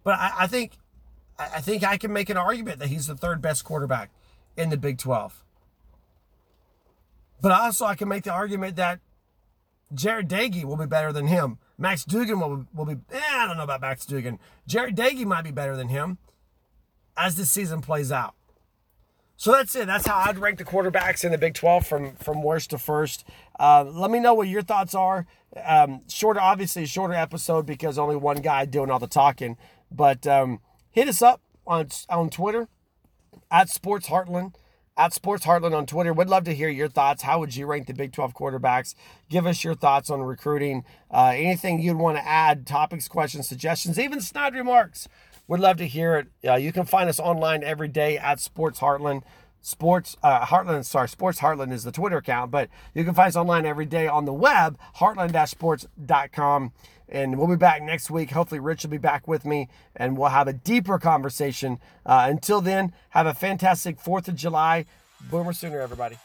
but 0.04 0.14
I, 0.14 0.32
I 0.40 0.46
think 0.46 0.72
I 1.38 1.60
think 1.60 1.82
I 1.82 1.96
can 1.96 2.12
make 2.12 2.30
an 2.30 2.36
argument 2.36 2.78
that 2.78 2.88
he's 2.88 3.06
the 3.06 3.16
third 3.16 3.42
best 3.42 3.64
quarterback 3.64 4.10
in 4.56 4.70
the 4.70 4.76
Big 4.76 4.98
12. 4.98 5.42
But 7.40 7.52
also, 7.52 7.84
I 7.84 7.94
can 7.96 8.08
make 8.08 8.24
the 8.24 8.32
argument 8.32 8.76
that 8.76 9.00
Jarret 9.92 10.28
Doege 10.28 10.64
will 10.64 10.76
be 10.76 10.86
better 10.86 11.12
than 11.12 11.26
him. 11.26 11.58
Max 11.76 12.04
Duggan 12.04 12.38
will, 12.38 12.66
will 12.74 12.84
be, 12.84 12.96
eh, 13.12 13.20
I 13.20 13.46
don't 13.46 13.56
know 13.56 13.64
about 13.64 13.80
Max 13.80 14.06
Duggan. 14.06 14.38
Jarret 14.68 14.94
Doege 14.94 15.24
might 15.24 15.42
be 15.42 15.50
better 15.50 15.76
than 15.76 15.88
him. 15.88 16.18
as 17.16 17.36
the 17.36 17.46
season 17.46 17.80
plays 17.80 18.10
out. 18.12 18.34
So 19.36 19.52
that's 19.52 19.74
it. 19.74 19.86
That's 19.86 20.06
how 20.06 20.16
I'd 20.26 20.38
rank 20.38 20.58
the 20.58 20.64
quarterbacks 20.64 21.24
in 21.24 21.32
the 21.32 21.38
Big 21.38 21.54
12 21.54 21.86
from 21.86 22.14
from 22.16 22.42
worst 22.42 22.70
to 22.70 22.78
first. 22.78 23.24
Uh, 23.58 23.84
let 23.84 24.10
me 24.10 24.20
know 24.20 24.32
what 24.34 24.48
your 24.48 24.62
thoughts 24.62 24.94
are. 24.94 25.26
Um, 25.64 26.02
shorter, 26.08 26.40
obviously, 26.40 26.86
shorter 26.86 27.14
episode 27.14 27.66
because 27.66 27.98
only 27.98 28.16
one 28.16 28.36
guy 28.38 28.64
doing 28.64 28.90
all 28.90 29.00
the 29.00 29.08
talking. 29.08 29.56
But 29.90 30.26
um, 30.26 30.60
hit 30.94 31.08
us 31.08 31.20
up 31.20 31.42
on 31.66 31.88
on 32.08 32.30
Twitter 32.30 32.68
at 33.50 33.68
Sports 33.68 34.08
Heartland 34.08 34.54
at 34.96 35.12
Sports 35.12 35.44
Heartland 35.44 35.74
on 35.74 35.86
Twitter. 35.86 36.12
We'd 36.12 36.28
love 36.28 36.44
to 36.44 36.54
hear 36.54 36.68
your 36.68 36.88
thoughts. 36.88 37.22
How 37.22 37.40
would 37.40 37.56
you 37.56 37.66
rank 37.66 37.86
the 37.86 37.94
Big 37.94 38.12
12 38.12 38.32
quarterbacks? 38.34 38.94
Give 39.28 39.46
us 39.46 39.64
your 39.64 39.74
thoughts 39.74 40.08
on 40.08 40.22
recruiting. 40.22 40.84
Uh, 41.10 41.32
anything 41.34 41.80
you'd 41.80 41.96
want 41.96 42.16
to 42.16 42.26
add, 42.26 42.66
topics, 42.66 43.08
questions, 43.08 43.48
suggestions, 43.48 43.98
even 43.98 44.20
snide 44.20 44.54
remarks. 44.54 45.08
Would 45.48 45.60
love 45.60 45.76
to 45.78 45.86
hear 45.86 46.16
it. 46.16 46.28
Uh, 46.48 46.54
you 46.54 46.72
can 46.72 46.84
find 46.84 47.08
us 47.08 47.18
online 47.18 47.64
every 47.64 47.88
day 47.88 48.16
at 48.16 48.40
Sports 48.40 48.78
Heartland. 48.80 49.22
Sports 49.60 50.16
uh, 50.22 50.44
Heartland, 50.44 50.84
sorry, 50.84 51.08
Sports 51.08 51.40
Heartland 51.40 51.72
is 51.72 51.84
the 51.84 51.92
Twitter 51.92 52.18
account, 52.18 52.50
but 52.50 52.68
you 52.94 53.02
can 53.02 53.14
find 53.14 53.28
us 53.28 53.36
online 53.36 53.64
every 53.64 53.86
day 53.86 54.06
on 54.06 54.26
the 54.26 54.32
web, 54.32 54.78
heartland-sports.com. 54.98 56.72
And 57.08 57.38
we'll 57.38 57.48
be 57.48 57.56
back 57.56 57.82
next 57.82 58.10
week. 58.10 58.30
Hopefully, 58.30 58.60
Rich 58.60 58.84
will 58.84 58.90
be 58.90 58.98
back 58.98 59.28
with 59.28 59.44
me 59.44 59.68
and 59.94 60.16
we'll 60.16 60.30
have 60.30 60.48
a 60.48 60.52
deeper 60.52 60.98
conversation. 60.98 61.78
Uh, 62.04 62.26
until 62.28 62.60
then, 62.60 62.92
have 63.10 63.26
a 63.26 63.34
fantastic 63.34 64.00
4th 64.00 64.28
of 64.28 64.36
July. 64.36 64.86
Boomer 65.30 65.52
Sooner, 65.52 65.80
everybody. 65.80 66.16